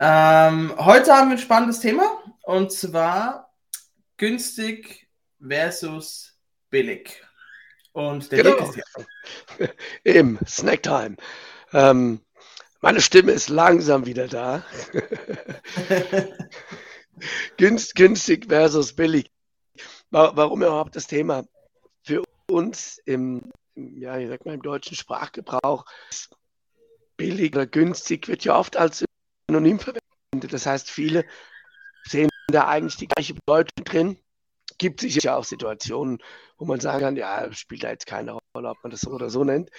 Ähm, 0.00 0.72
heute 0.78 1.12
haben 1.12 1.30
wir 1.30 1.36
ein 1.36 1.42
spannendes 1.42 1.80
Thema 1.80 2.22
und 2.42 2.72
zwar 2.72 3.52
günstig 4.16 5.08
versus 5.40 6.38
billig. 6.70 7.20
Und 7.92 8.30
der 8.30 8.44
genau. 8.44 8.68
ist 8.68 8.76
ja. 8.76 8.84
Im 10.04 10.38
Snacktime. 10.46 11.16
Ähm, 11.72 12.20
meine 12.80 13.00
Stimme 13.00 13.32
ist 13.32 13.48
langsam 13.48 14.06
wieder 14.06 14.28
da. 14.28 14.64
Günst, 17.56 17.96
günstig 17.96 18.46
versus 18.46 18.94
billig. 18.94 19.28
Warum 20.10 20.62
überhaupt 20.62 20.94
das 20.94 21.08
Thema? 21.08 21.44
Für 22.04 22.22
uns 22.48 22.98
im, 23.04 23.50
ja, 23.74 24.16
ich 24.18 24.28
sag 24.28 24.46
mal, 24.46 24.54
im 24.54 24.62
deutschen 24.62 24.96
Sprachgebrauch 24.96 25.84
billig 27.16 27.52
oder 27.54 27.66
günstig 27.66 28.28
wird 28.28 28.44
ja 28.44 28.56
oft 28.56 28.76
als 28.76 29.04
anonym 29.48 29.78
verwendet. 29.78 30.52
Das 30.52 30.66
heißt, 30.66 30.90
viele 30.90 31.24
sehen 32.04 32.28
da 32.48 32.68
eigentlich 32.68 32.96
die 32.96 33.08
gleiche 33.08 33.34
Bedeutung 33.34 33.84
drin. 33.84 34.18
Gibt 34.78 35.00
sicher 35.00 35.36
auch 35.36 35.44
Situationen, 35.44 36.18
wo 36.56 36.64
man 36.64 36.80
sagen 36.80 37.00
kann, 37.00 37.16
ja, 37.16 37.52
spielt 37.52 37.82
da 37.82 37.90
jetzt 37.90 38.06
keine 38.06 38.38
Rolle, 38.54 38.70
ob 38.70 38.76
man 38.82 38.90
das 38.90 39.00
so 39.00 39.10
oder 39.10 39.30
so 39.30 39.42
nennt. 39.44 39.70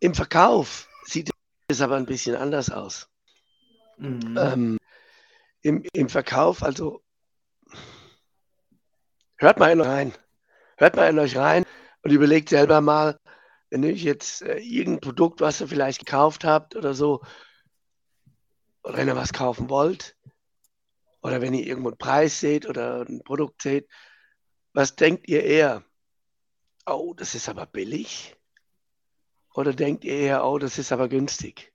Im 0.00 0.14
Verkauf 0.14 0.88
sieht 1.04 1.30
es 1.68 1.80
aber 1.80 1.96
ein 1.96 2.06
bisschen 2.06 2.36
anders 2.36 2.70
aus. 2.70 3.08
Mhm. 3.98 4.38
Ähm, 4.38 4.78
im, 5.62 5.84
Im 5.92 6.08
Verkauf, 6.08 6.62
also 6.62 7.02
hört 9.36 9.58
mal 9.58 9.72
in 9.72 9.80
euch 9.80 9.88
rein. 9.88 10.14
Hört 10.76 10.96
mal 10.96 11.08
in 11.08 11.18
euch 11.18 11.36
rein 11.36 11.64
und 12.02 12.10
überlegt 12.10 12.48
selber 12.48 12.80
mal, 12.80 13.18
wenn 13.70 13.82
ihr 13.82 13.92
jetzt 13.92 14.42
äh, 14.42 14.58
irgendein 14.58 15.00
Produkt, 15.00 15.40
was 15.40 15.60
ihr 15.60 15.68
vielleicht 15.68 16.00
gekauft 16.00 16.44
habt 16.44 16.76
oder 16.76 16.94
so, 16.94 17.22
oder 18.84 18.98
wenn 18.98 19.08
ihr 19.08 19.16
was 19.16 19.32
kaufen 19.32 19.68
wollt 19.70 20.16
oder 21.22 21.40
wenn 21.40 21.54
ihr 21.54 21.66
irgendwo 21.66 21.88
einen 21.88 21.98
Preis 21.98 22.38
seht 22.38 22.66
oder 22.68 23.00
ein 23.08 23.24
Produkt 23.24 23.62
seht, 23.62 23.88
was 24.72 24.94
denkt 24.94 25.28
ihr 25.28 25.42
eher? 25.42 25.84
Oh, 26.86 27.14
das 27.14 27.34
ist 27.34 27.48
aber 27.48 27.66
billig? 27.66 28.36
Oder 29.54 29.72
denkt 29.72 30.04
ihr 30.04 30.14
eher, 30.14 30.44
oh, 30.44 30.58
das 30.58 30.78
ist 30.78 30.92
aber 30.92 31.08
günstig? 31.08 31.72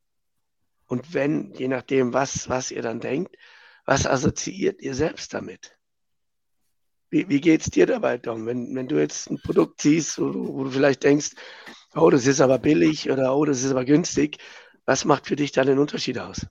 Und 0.86 1.14
wenn, 1.14 1.54
je 1.54 1.68
nachdem, 1.68 2.14
was, 2.14 2.48
was 2.50 2.72
ihr 2.72 2.82
dann 2.82 3.00
denkt, 3.00 3.36
was 3.86 4.06
assoziiert 4.06 4.82
ihr 4.82 4.94
selbst 4.94 5.34
damit? 5.34 5.78
Wie, 7.10 7.28
wie 7.28 7.42
geht 7.42 7.62
es 7.62 7.72
dir 7.72 7.88
dabei, 7.88 8.20
Tom? 8.20 8.46
Wenn, 8.46 8.76
wenn 8.76 8.88
du 8.88 9.00
jetzt 9.00 9.32
ein 9.32 9.42
Produkt 9.42 9.82
siehst, 9.82 10.20
wo 10.20 10.30
du, 10.30 10.54
wo 10.54 10.64
du 10.66 10.72
vielleicht 10.72 11.04
denkst, 11.04 11.32
oh, 11.96 12.12
das 12.12 12.28
ist 12.28 12.42
aber 12.42 12.60
billig 12.60 13.10
oder 13.10 13.36
oh, 13.36 13.46
das 13.46 13.64
ist 13.64 13.72
aber 13.72 13.86
günstig, 13.86 14.38
was 14.86 15.06
macht 15.06 15.26
für 15.26 15.36
dich 15.36 15.52
da 15.52 15.64
den 15.64 15.80
Unterschied 15.80 16.20
aus? 16.20 16.46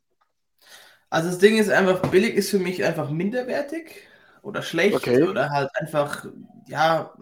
Also 1.11 1.29
das 1.29 1.39
Ding 1.39 1.57
ist 1.57 1.71
einfach, 1.71 2.01
billig 2.11 2.35
ist 2.35 2.51
für 2.51 2.59
mich 2.59 2.85
einfach 2.85 3.11
minderwertig 3.11 4.09
oder 4.43 4.63
schlecht 4.63 4.97
okay. 4.97 5.23
oder 5.23 5.51
halt 5.51 5.71
einfach, 5.75 6.27
ja, 6.67 7.13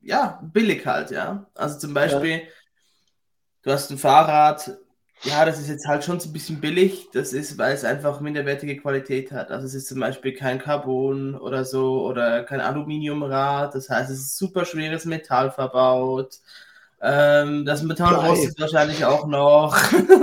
ja, 0.00 0.40
billig 0.42 0.86
halt, 0.86 1.10
ja. 1.10 1.46
Also 1.54 1.78
zum 1.78 1.94
Beispiel, 1.94 2.30
ja. 2.30 2.40
du 3.62 3.72
hast 3.72 3.90
ein 3.90 3.98
Fahrrad, 3.98 4.78
ja, 5.24 5.44
das 5.46 5.58
ist 5.58 5.68
jetzt 5.68 5.86
halt 5.86 6.04
schon 6.04 6.20
so 6.20 6.28
ein 6.28 6.32
bisschen 6.32 6.60
billig. 6.60 7.08
Das 7.12 7.32
ist, 7.32 7.56
weil 7.56 7.72
es 7.72 7.84
einfach 7.84 8.20
minderwertige 8.20 8.76
Qualität 8.76 9.32
hat. 9.32 9.50
Also 9.50 9.66
es 9.66 9.74
ist 9.74 9.88
zum 9.88 10.00
Beispiel 10.00 10.34
kein 10.34 10.58
Carbon 10.58 11.34
oder 11.34 11.64
so 11.64 12.04
oder 12.06 12.44
kein 12.44 12.60
Aluminiumrad. 12.60 13.74
Das 13.74 13.88
heißt, 13.88 14.10
es 14.10 14.18
ist 14.18 14.38
super 14.38 14.64
schweres 14.66 15.06
Metall 15.06 15.50
verbaut. 15.50 16.40
Ähm, 17.00 17.64
das 17.64 17.82
Metall 17.82 18.14
rostet 18.14 18.60
wahrscheinlich 18.60 19.04
auch 19.04 19.26
noch 19.26 19.76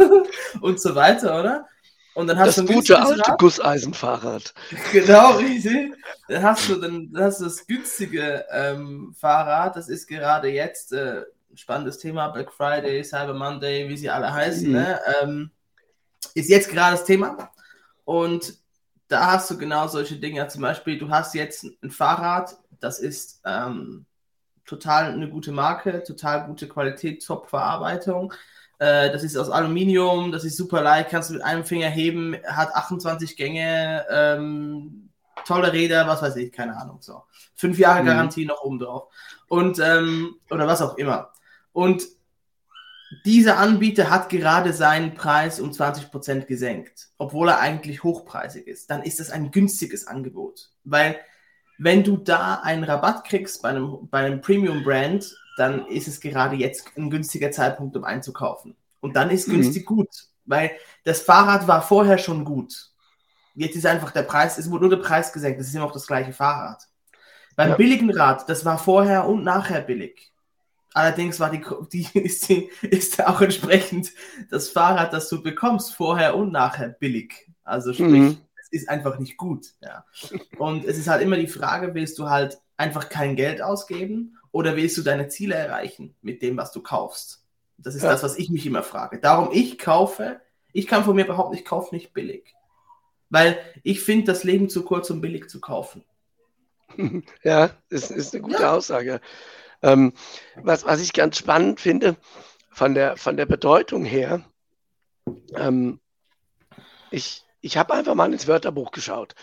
und 0.62 0.80
so 0.80 0.94
weiter, 0.96 1.40
oder? 1.40 1.66
Und 2.14 2.28
dann 2.28 2.38
hast 2.38 2.58
das 2.58 2.66
du 2.66 2.74
gute 2.74 3.00
alte 3.00 3.36
Gusseisenfahrrad. 3.38 4.54
Genau, 4.92 5.38
richtig. 5.38 5.94
Dann 6.28 6.44
hast 6.44 6.68
du, 6.68 6.76
dann, 6.76 7.12
dann 7.12 7.24
hast 7.24 7.40
du 7.40 7.46
das 7.46 7.66
günstige 7.66 8.46
ähm, 8.52 9.16
Fahrrad. 9.18 9.76
Das 9.76 9.88
ist 9.88 10.08
gerade 10.08 10.50
jetzt 10.50 10.92
äh, 10.92 11.22
ein 11.50 11.58
spannendes 11.58 12.00
Thema. 12.00 12.28
Black 12.30 12.52
Friday, 12.52 13.04
Cyber 13.04 13.34
Monday, 13.34 13.88
wie 13.88 13.98
sie 13.98 14.10
alle 14.10 14.34
heißen. 14.34 14.68
Mhm. 14.68 14.74
Ne? 14.74 15.00
Ähm, 15.22 15.52
ist 16.36 16.50
jetzt 16.50 16.70
gerade 16.70 16.98
das 16.98 17.06
Thema. 17.06 17.52
Und 18.04 18.56
da 19.08 19.32
hast 19.32 19.50
du 19.50 19.58
genau 19.58 19.88
solche 19.88 20.18
Dinge. 20.18 20.48
Zum 20.48 20.62
Beispiel, 20.62 20.98
du 20.98 21.10
hast 21.10 21.34
jetzt 21.34 21.66
ein 21.82 21.92
Fahrrad, 21.92 22.58
das 22.80 23.00
ist 23.00 23.42
ähm, 23.46 24.06
total 24.66 25.14
eine 25.14 25.30
gute 25.30 25.52
Marke, 25.52 26.04
total 26.04 26.46
gute 26.46 26.68
Qualität, 26.68 27.26
Top-Verarbeitung. 27.26 28.34
Äh, 28.82 29.12
das 29.12 29.24
ist 29.24 29.38
aus 29.38 29.52
Aluminium, 29.52 30.32
das 30.32 30.44
ist 30.44 30.58
super 30.58 30.82
leicht, 30.82 31.12
kannst 31.12 31.30
du 31.30 31.36
mit 31.36 31.44
einem 31.44 31.64
Finger 31.64 31.88
heben, 31.88 32.36
hat 32.48 32.74
28 32.74 33.38
Gänge, 33.38 34.04
ähm, 34.10 35.12
tolle 35.46 35.72
Räder, 35.72 36.08
was 36.08 36.24
weiß 36.24 36.36
ich, 36.38 36.52
keine 36.52 36.76
Ahnung. 36.76 36.98
So. 37.00 37.22
Fünf 37.54 37.78
Jahre 37.78 38.02
mhm. 38.02 38.08
Garantie 38.08 38.46
noch 38.48 38.64
oben 38.64 38.80
drauf. 38.80 39.14
Und, 39.48 39.78
ähm, 39.78 40.34
oder 40.50 40.66
was 40.66 40.82
auch 40.82 40.98
immer. 40.98 41.30
Und 41.74 42.08
dieser 43.24 43.60
Anbieter 43.60 44.10
hat 44.10 44.30
gerade 44.30 44.74
seinen 44.74 45.14
Preis 45.14 45.60
um 45.60 45.70
20% 45.70 46.48
gesenkt, 46.48 47.10
obwohl 47.20 47.50
er 47.50 47.60
eigentlich 47.60 48.04
hochpreisig 48.04 48.66
ist. 48.66 48.90
Dann 48.90 49.04
ist 49.04 49.20
das 49.20 49.30
ein 49.30 49.52
günstiges 49.52 50.08
Angebot. 50.08 50.72
Weil 50.86 51.20
wenn 51.84 52.04
du 52.04 52.16
da 52.16 52.62
einen 52.64 52.84
Rabatt 52.84 53.24
kriegst 53.24 53.64
bei 53.64 53.70
einem, 53.70 54.08
bei 54.12 54.20
einem 54.20 54.40
Premium-Brand, 54.40 55.36
dann 55.58 55.88
ist 55.88 56.08
es 56.08 56.20
gerade 56.20 56.56
jetzt 56.56 56.96
ein 56.96 57.10
günstiger 57.10 57.50
Zeitpunkt, 57.50 57.98
um 57.98 58.04
einzukaufen. 58.04 58.76
Und 59.00 59.16
dann 59.16 59.32
ist 59.32 59.48
mhm. 59.48 59.54
günstig 59.54 59.90
mhm. 59.90 59.96
gut, 59.96 60.10
weil 60.46 60.72
das 61.06 61.22
Fahrrad 61.22 61.68
war 61.68 61.82
vorher 61.82 62.20
schon 62.20 62.46
gut. 62.46 62.92
Jetzt 63.56 63.76
ist 63.76 63.88
einfach 63.88 64.12
der 64.12 64.22
Preis, 64.22 64.60
es 64.60 64.70
wurde 64.70 64.86
nur 64.86 64.96
der 64.96 65.04
Preis 65.04 65.34
gesenkt, 65.34 65.60
das 65.60 65.68
ist 65.68 65.74
immer 65.74 65.86
noch 65.86 65.92
das 65.92 66.06
gleiche 66.06 66.34
Fahrrad. 66.34 66.84
Beim 67.56 67.72
ja. 67.72 67.76
billigen 67.76 68.12
Rad, 68.12 68.48
das 68.48 68.64
war 68.64 68.78
vorher 68.78 69.28
und 69.28 69.44
nachher 69.44 69.82
billig. 69.82 70.32
Allerdings 70.94 71.40
war 71.40 71.50
die, 71.50 71.64
die, 71.92 72.20
ist, 72.20 72.48
die, 72.48 72.70
ist 72.84 73.26
auch 73.26 73.42
entsprechend 73.42 74.12
das 74.52 74.70
Fahrrad, 74.70 75.14
das 75.14 75.30
du 75.30 75.42
bekommst, 75.42 75.96
vorher 75.96 76.36
und 76.36 76.52
nachher 76.52 76.90
billig. 76.90 77.50
Also 77.64 77.92
sprich, 77.92 78.08
mhm. 78.08 78.38
Ist 78.72 78.90
einfach 78.90 79.20
nicht 79.20 79.38
gut. 79.38 79.68
Ja. 79.82 80.06
Und 80.58 80.86
es 80.86 80.98
ist 80.98 81.08
halt 81.08 81.22
immer 81.22 81.38
die 81.38 81.48
Frage, 81.48 81.94
willst 81.94 82.18
du 82.18 82.30
halt 82.30 82.60
einfach 82.78 83.10
kein 83.10 83.36
Geld 83.36 83.62
ausgeben 83.62 84.38
oder 84.52 84.76
willst 84.76 84.98
du 84.98 85.02
deine 85.02 85.28
Ziele 85.28 85.56
erreichen 85.56 86.16
mit 86.22 86.42
dem, 86.42 86.58
was 86.58 86.72
du 86.72 86.82
kaufst? 86.82 87.44
Das 87.78 87.96
ist 87.96 88.04
ja. 88.04 88.12
das, 88.12 88.24
was 88.24 88.38
ich 88.38 88.50
mich 88.50 88.66
immer 88.66 88.84
frage. 88.84 89.20
Darum, 89.20 89.50
ich 89.52 89.78
kaufe, 89.78 90.40
ich 90.74 90.88
kann 90.88 91.04
von 91.04 91.16
mir 91.16 91.26
behaupten, 91.26 91.56
ich 91.56 91.66
kaufe 91.66 91.94
nicht 91.94 92.14
billig. 92.14 92.56
Weil 93.30 93.58
ich 93.84 94.02
finde 94.02 94.26
das 94.26 94.44
Leben 94.44 94.70
zu 94.70 94.84
kurz, 94.84 95.10
um 95.10 95.22
billig 95.22 95.50
zu 95.50 95.60
kaufen. 95.60 96.04
Ja, 97.44 97.72
das 97.90 98.12
ist 98.12 98.34
eine 98.34 98.44
gute 98.44 98.64
ja. 98.64 98.74
Aussage. 98.74 99.22
Ähm, 99.82 100.14
was, 100.56 100.86
was 100.86 101.02
ich 101.02 101.14
ganz 101.14 101.38
spannend 101.38 101.80
finde, 101.80 102.18
von 102.70 102.94
der, 102.94 103.18
von 103.18 103.38
der 103.38 103.46
Bedeutung 103.46 104.04
her, 104.04 104.44
ähm, 105.56 106.00
ich, 107.10 107.44
ich 107.62 107.78
habe 107.78 107.94
einfach 107.94 108.16
mal 108.16 108.32
ins 108.34 108.48
Wörterbuch 108.48 108.92
geschaut. 108.92 109.36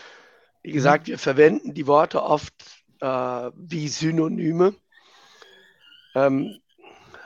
Wie 0.61 0.71
gesagt, 0.71 1.07
mhm. 1.07 1.11
wir 1.11 1.19
verwenden 1.19 1.73
die 1.73 1.87
Worte 1.87 2.21
oft 2.21 2.53
äh, 2.99 3.51
wie 3.55 3.87
Synonyme. 3.87 4.75
Ähm, 6.15 6.59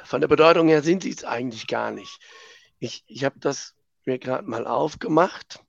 von 0.04 0.22
der 0.22 0.28
Bedeutung 0.28 0.68
her 0.68 0.84
sind 0.84 1.04
sie 1.04 1.10
es 1.10 1.24
eigentlich 1.24 1.68
gar 1.68 1.92
nicht. 1.92 2.20
Ich, 2.80 3.04
ich 3.08 3.24
habe 3.24 3.40
das 3.40 3.76
mir 4.06 4.20
gerade 4.20 4.48
mal 4.48 4.68
aufgemacht. 4.68 5.64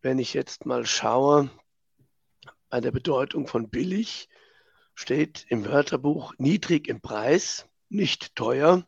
Wenn 0.00 0.18
ich 0.18 0.34
jetzt 0.34 0.66
mal 0.66 0.86
schaue, 0.86 1.50
bei 2.70 2.80
der 2.80 2.90
Bedeutung 2.90 3.46
von 3.46 3.68
billig 3.68 4.28
steht 4.94 5.46
im 5.48 5.64
Wörterbuch 5.64 6.34
niedrig 6.38 6.88
im 6.88 7.00
Preis, 7.00 7.68
nicht 7.88 8.34
teuer, 8.34 8.86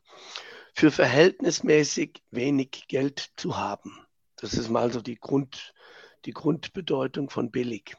für 0.74 0.90
verhältnismäßig 0.90 2.22
wenig 2.30 2.86
Geld 2.88 3.30
zu 3.36 3.56
haben. 3.56 4.06
Das 4.40 4.54
ist 4.54 4.70
mal 4.70 4.92
so 4.92 5.00
die, 5.00 5.16
Grund, 5.16 5.74
die 6.24 6.32
Grundbedeutung 6.32 7.30
von 7.30 7.50
billig. 7.50 7.96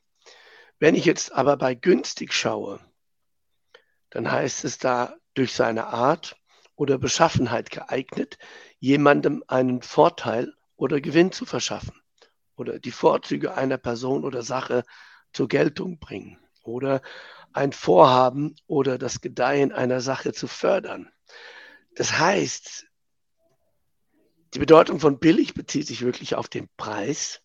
Wenn 0.79 0.95
ich 0.95 1.05
jetzt 1.05 1.31
aber 1.31 1.57
bei 1.57 1.75
günstig 1.75 2.33
schaue, 2.33 2.79
dann 4.09 4.31
heißt 4.31 4.65
es 4.65 4.79
da 4.79 5.15
durch 5.35 5.53
seine 5.53 5.87
Art 5.87 6.35
oder 6.75 6.97
Beschaffenheit 6.97 7.69
geeignet, 7.69 8.39
jemandem 8.79 9.43
einen 9.47 9.83
Vorteil 9.83 10.53
oder 10.75 10.99
Gewinn 10.99 11.31
zu 11.31 11.45
verschaffen 11.45 12.01
oder 12.55 12.79
die 12.79 12.91
Vorzüge 12.91 13.53
einer 13.55 13.77
Person 13.77 14.25
oder 14.25 14.41
Sache 14.41 14.83
zur 15.33 15.47
Geltung 15.47 15.99
bringen 15.99 16.39
oder 16.63 17.01
ein 17.53 17.71
Vorhaben 17.71 18.55
oder 18.65 18.97
das 18.97 19.21
Gedeihen 19.21 19.71
einer 19.71 20.01
Sache 20.01 20.33
zu 20.33 20.47
fördern. 20.47 21.11
Das 21.95 22.17
heißt, 22.17 22.87
die 24.53 24.59
Bedeutung 24.59 24.99
von 24.99 25.19
billig 25.19 25.53
bezieht 25.53 25.87
sich 25.87 26.01
wirklich 26.01 26.35
auf 26.35 26.47
den 26.47 26.67
Preis 26.77 27.41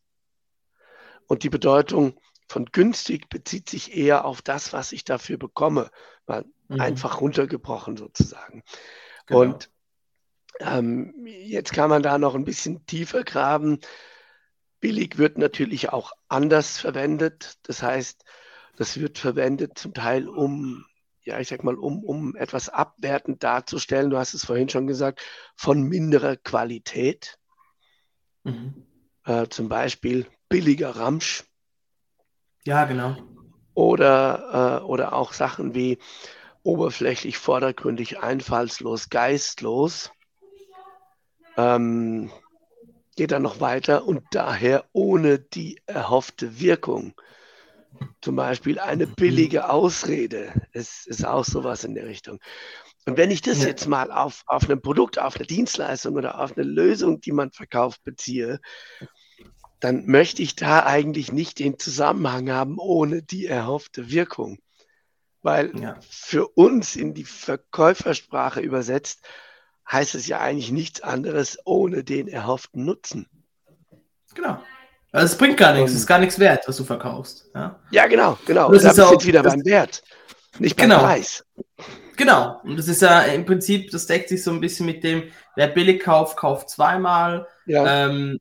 und 1.26 1.42
die 1.42 1.50
Bedeutung 1.50 2.20
von 2.48 2.66
günstig 2.66 3.28
bezieht 3.28 3.68
sich 3.68 3.96
eher 3.96 4.24
auf 4.24 4.42
das, 4.42 4.72
was 4.72 4.92
ich 4.92 5.04
dafür 5.04 5.36
bekomme, 5.36 5.90
mal 6.26 6.44
mhm. 6.68 6.80
einfach 6.80 7.20
runtergebrochen 7.20 7.96
sozusagen. 7.96 8.62
Genau. 9.26 9.40
Und 9.40 9.70
ähm, 10.60 11.26
jetzt 11.26 11.72
kann 11.72 11.90
man 11.90 12.02
da 12.02 12.18
noch 12.18 12.34
ein 12.34 12.44
bisschen 12.44 12.86
tiefer 12.86 13.24
graben. 13.24 13.80
Billig 14.80 15.18
wird 15.18 15.38
natürlich 15.38 15.92
auch 15.92 16.12
anders 16.28 16.78
verwendet. 16.78 17.58
Das 17.62 17.82
heißt, 17.82 18.24
das 18.76 19.00
wird 19.00 19.18
verwendet 19.18 19.78
zum 19.78 19.94
Teil, 19.94 20.28
um, 20.28 20.84
ja, 21.26 21.40
ich 21.40 21.48
sag 21.48 21.64
mal, 21.64 21.74
um, 21.74 22.04
um 22.04 22.36
etwas 22.36 22.68
abwertend 22.68 23.42
darzustellen. 23.42 24.10
Du 24.10 24.16
hast 24.16 24.32
es 24.32 24.44
vorhin 24.44 24.68
schon 24.68 24.86
gesagt, 24.86 25.20
von 25.56 25.82
minderer 25.82 26.36
Qualität. 26.36 27.38
Mhm. 28.44 28.86
Äh, 29.24 29.48
zum 29.48 29.68
Beispiel 29.68 30.26
billiger 30.48 30.90
Ramsch. 30.90 31.44
Ja, 32.64 32.84
genau. 32.84 33.16
Oder, 33.74 34.80
äh, 34.82 34.84
oder 34.84 35.12
auch 35.14 35.32
Sachen 35.32 35.74
wie 35.74 35.98
oberflächlich, 36.62 37.38
vordergründig, 37.38 38.20
einfallslos, 38.20 39.10
geistlos. 39.10 40.12
Ähm, 41.56 42.30
geht 43.16 43.32
dann 43.32 43.42
noch 43.42 43.60
weiter 43.60 44.06
und 44.06 44.22
daher 44.30 44.84
ohne 44.92 45.40
die 45.40 45.80
erhoffte 45.86 46.60
Wirkung. 46.60 47.14
Zum 48.20 48.36
Beispiel 48.36 48.78
eine 48.78 49.06
billige 49.06 49.70
Ausrede. 49.70 50.52
Es 50.72 51.06
ist 51.06 51.24
auch 51.24 51.44
sowas 51.44 51.84
in 51.84 51.94
der 51.94 52.06
Richtung. 52.06 52.40
Und 53.06 53.16
wenn 53.16 53.30
ich 53.30 53.40
das 53.40 53.62
ja. 53.62 53.68
jetzt 53.68 53.86
mal 53.86 54.10
auf, 54.10 54.42
auf 54.46 54.68
ein 54.68 54.82
Produkt, 54.82 55.18
auf 55.18 55.36
eine 55.36 55.46
Dienstleistung 55.46 56.16
oder 56.16 56.40
auf 56.40 56.56
eine 56.56 56.66
Lösung, 56.66 57.20
die 57.20 57.32
man 57.32 57.52
verkauft, 57.52 58.02
beziehe, 58.02 58.60
dann 59.78 60.06
möchte 60.06 60.42
ich 60.42 60.56
da 60.56 60.84
eigentlich 60.84 61.32
nicht 61.32 61.58
den 61.58 61.78
Zusammenhang 61.78 62.50
haben 62.50 62.78
ohne 62.78 63.22
die 63.22 63.46
erhoffte 63.46 64.10
Wirkung. 64.10 64.58
Weil 65.42 65.78
ja. 65.78 65.96
für 66.00 66.48
uns 66.48 66.96
in 66.96 67.14
die 67.14 67.24
Verkäufersprache 67.24 68.60
übersetzt, 68.60 69.24
heißt 69.90 70.16
es 70.16 70.26
ja 70.26 70.40
eigentlich 70.40 70.72
nichts 70.72 71.00
anderes 71.00 71.58
ohne 71.64 72.02
den 72.02 72.26
erhofften 72.26 72.84
Nutzen. 72.84 73.28
Genau. 74.34 74.60
Also 75.16 75.32
es 75.32 75.38
bringt 75.38 75.56
gar 75.56 75.72
nichts, 75.72 75.92
es 75.92 76.00
ist 76.00 76.06
gar 76.06 76.18
nichts 76.18 76.38
wert, 76.38 76.68
was 76.68 76.76
du 76.76 76.84
verkaufst. 76.84 77.48
Ja, 77.54 77.80
ja 77.90 78.06
genau, 78.06 78.38
genau. 78.44 78.70
Das 78.70 78.84
ist 78.84 79.00
auch, 79.00 79.24
wieder 79.24 79.42
beim 79.42 79.64
Wert, 79.64 80.02
nicht 80.58 80.76
beim 80.76 80.90
genau. 80.90 81.00
Preis. 81.00 81.42
Genau. 82.16 82.60
Und 82.64 82.78
das 82.78 82.86
ist 82.86 83.00
ja 83.00 83.20
im 83.22 83.46
Prinzip, 83.46 83.90
das 83.90 84.06
deckt 84.06 84.28
sich 84.28 84.42
so 84.42 84.50
ein 84.50 84.60
bisschen 84.60 84.84
mit 84.84 85.02
dem, 85.04 85.24
wer 85.54 85.68
billig 85.68 86.02
kauft, 86.02 86.36
kauft 86.36 86.68
zweimal. 86.68 87.46
Ja. 87.64 88.06
Ähm, 88.06 88.38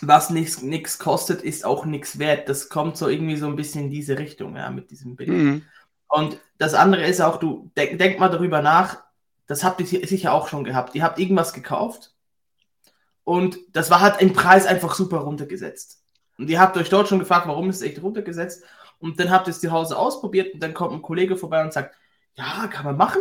was 0.00 0.30
nichts 0.30 0.98
kostet, 0.98 1.42
ist 1.42 1.64
auch 1.64 1.84
nichts 1.84 2.18
wert. 2.18 2.48
Das 2.48 2.68
kommt 2.68 2.96
so 2.96 3.08
irgendwie 3.08 3.36
so 3.36 3.46
ein 3.46 3.56
bisschen 3.56 3.84
in 3.84 3.90
diese 3.90 4.18
Richtung, 4.18 4.56
ja, 4.56 4.70
mit 4.70 4.90
diesem 4.90 5.14
Bild. 5.14 5.30
Mhm. 5.30 5.62
Und 6.08 6.38
das 6.58 6.74
andere 6.74 7.06
ist 7.06 7.20
auch, 7.20 7.38
du 7.38 7.70
denk, 7.76 7.98
denk 7.98 8.18
mal 8.18 8.28
darüber 8.28 8.60
nach, 8.60 9.04
das 9.46 9.62
habt 9.62 9.80
ihr 9.80 9.86
sicher 9.86 10.32
auch 10.32 10.48
schon 10.48 10.64
gehabt. 10.64 10.96
Ihr 10.96 11.04
habt 11.04 11.20
irgendwas 11.20 11.52
gekauft 11.52 12.15
und 13.26 13.58
das 13.72 13.90
war 13.90 14.00
halt 14.00 14.22
im 14.22 14.32
Preis 14.32 14.64
einfach 14.64 14.94
super 14.94 15.18
runtergesetzt. 15.18 16.02
Und 16.38 16.48
ihr 16.48 16.60
habt 16.60 16.78
euch 16.78 16.88
dort 16.88 17.08
schon 17.08 17.18
gefragt, 17.18 17.46
warum 17.46 17.68
ist 17.68 17.76
es 17.76 17.82
echt 17.82 18.02
runtergesetzt? 18.02 18.64
Und 18.98 19.20
dann 19.20 19.30
habt 19.30 19.46
ihr 19.46 19.50
es 19.50 19.60
zu 19.60 19.70
Hause 19.70 19.98
ausprobiert 19.98 20.54
und 20.54 20.62
dann 20.62 20.72
kommt 20.72 20.94
ein 20.94 21.02
Kollege 21.02 21.36
vorbei 21.36 21.62
und 21.62 21.74
sagt, 21.74 21.94
ja, 22.36 22.66
kann 22.68 22.86
man 22.86 22.96
machen 22.96 23.20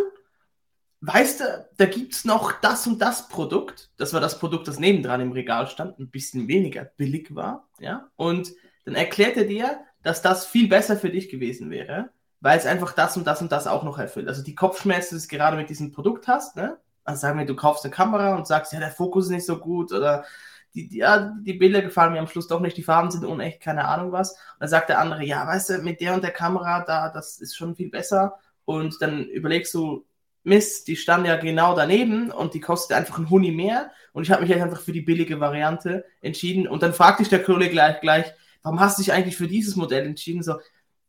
weißt 1.05 1.39
du, 1.39 1.67
da 1.77 1.85
gibt 1.85 2.13
es 2.13 2.25
noch 2.25 2.51
das 2.53 2.87
und 2.87 3.01
das 3.01 3.27
Produkt. 3.29 3.89
Das 3.97 4.13
war 4.13 4.21
das 4.21 4.39
Produkt, 4.39 4.67
das 4.67 4.79
nebendran 4.79 5.21
im 5.21 5.31
Regal 5.31 5.67
stand, 5.67 5.99
ein 5.99 6.09
bisschen 6.09 6.47
weniger 6.47 6.85
billig 6.85 7.33
war. 7.35 7.67
Ja? 7.79 8.09
Und 8.15 8.53
dann 8.85 8.95
erklärt 8.95 9.37
er 9.37 9.45
dir, 9.45 9.79
dass 10.03 10.21
das 10.21 10.45
viel 10.45 10.67
besser 10.67 10.97
für 10.97 11.09
dich 11.09 11.29
gewesen 11.29 11.69
wäre, 11.69 12.09
weil 12.39 12.57
es 12.57 12.65
einfach 12.65 12.93
das 12.93 13.17
und 13.17 13.25
das 13.25 13.41
und 13.41 13.51
das 13.51 13.67
auch 13.67 13.83
noch 13.83 13.99
erfüllt. 13.99 14.27
Also 14.27 14.43
die 14.43 14.55
Kopfschmerzen, 14.55 15.17
die 15.17 15.27
du 15.27 15.35
gerade 15.35 15.57
mit 15.57 15.69
diesem 15.69 15.91
Produkt 15.91 16.27
hast, 16.27 16.55
ne? 16.55 16.77
Also 17.05 17.21
sagen 17.21 17.39
wir, 17.39 17.45
du 17.45 17.55
kaufst 17.55 17.85
eine 17.85 17.93
Kamera 17.93 18.35
und 18.35 18.47
sagst, 18.47 18.73
ja, 18.73 18.79
der 18.79 18.91
Fokus 18.91 19.25
ist 19.25 19.31
nicht 19.31 19.45
so 19.45 19.57
gut 19.59 19.91
oder 19.93 20.25
die, 20.73 20.89
die, 20.89 20.97
ja, 20.97 21.33
die 21.39 21.53
Bilder 21.53 21.81
gefallen 21.81 22.11
mir 22.11 22.19
am 22.19 22.27
Schluss 22.27 22.47
doch 22.47 22.59
nicht, 22.59 22.75
die 22.75 22.83
Farben 22.83 23.09
sind 23.09 23.23
unecht, 23.23 23.61
keine 23.61 23.87
Ahnung 23.87 24.11
was. 24.11 24.31
Und 24.31 24.39
dann 24.59 24.69
sagt 24.69 24.89
der 24.89 24.99
andere, 24.99 25.23
ja, 25.23 25.47
weißt 25.47 25.69
du, 25.69 25.77
mit 25.79 26.01
der 26.01 26.13
und 26.13 26.23
der 26.23 26.31
Kamera, 26.31 26.81
da, 26.81 27.09
das 27.09 27.39
ist 27.39 27.55
schon 27.55 27.75
viel 27.75 27.89
besser. 27.89 28.37
Und 28.65 29.01
dann 29.01 29.25
überlegst 29.25 29.73
du, 29.73 30.05
Mist, 30.43 30.87
die 30.87 30.95
stand 30.95 31.25
ja 31.25 31.37
genau 31.37 31.75
daneben 31.75 32.29
und 32.29 32.53
die 32.53 32.59
kostet 32.59 32.95
einfach 32.95 33.17
ein 33.17 33.29
Huni 33.29 33.51
mehr. 33.51 33.91
Und 34.13 34.23
ich 34.23 34.31
habe 34.31 34.45
mich 34.45 34.53
einfach 34.53 34.81
für 34.81 34.91
die 34.91 35.01
billige 35.01 35.39
Variante 35.39 36.05
entschieden. 36.21 36.67
Und 36.67 36.83
dann 36.83 36.93
fragte 36.93 37.23
ich 37.23 37.29
der 37.29 37.43
Kollege 37.43 37.71
gleich, 37.71 37.99
gleich, 37.99 38.25
warum 38.61 38.79
hast 38.79 38.97
du 38.97 39.03
dich 39.03 39.11
eigentlich 39.11 39.37
für 39.37 39.47
dieses 39.47 39.75
Modell 39.75 40.05
entschieden? 40.05 40.43
So, 40.43 40.59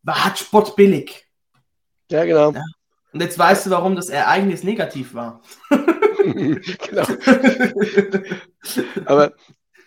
war 0.02 0.24
hat 0.24 0.38
Spott 0.38 0.74
billig. 0.74 1.26
Ja, 2.10 2.24
genau. 2.24 2.52
Ja. 2.52 2.62
Und 3.16 3.22
jetzt 3.22 3.38
weißt 3.38 3.64
du, 3.64 3.70
warum 3.70 3.96
das 3.96 4.10
Ereignis 4.10 4.62
negativ 4.62 5.14
war. 5.14 5.40
genau. 5.70 7.06
Aber 9.06 9.32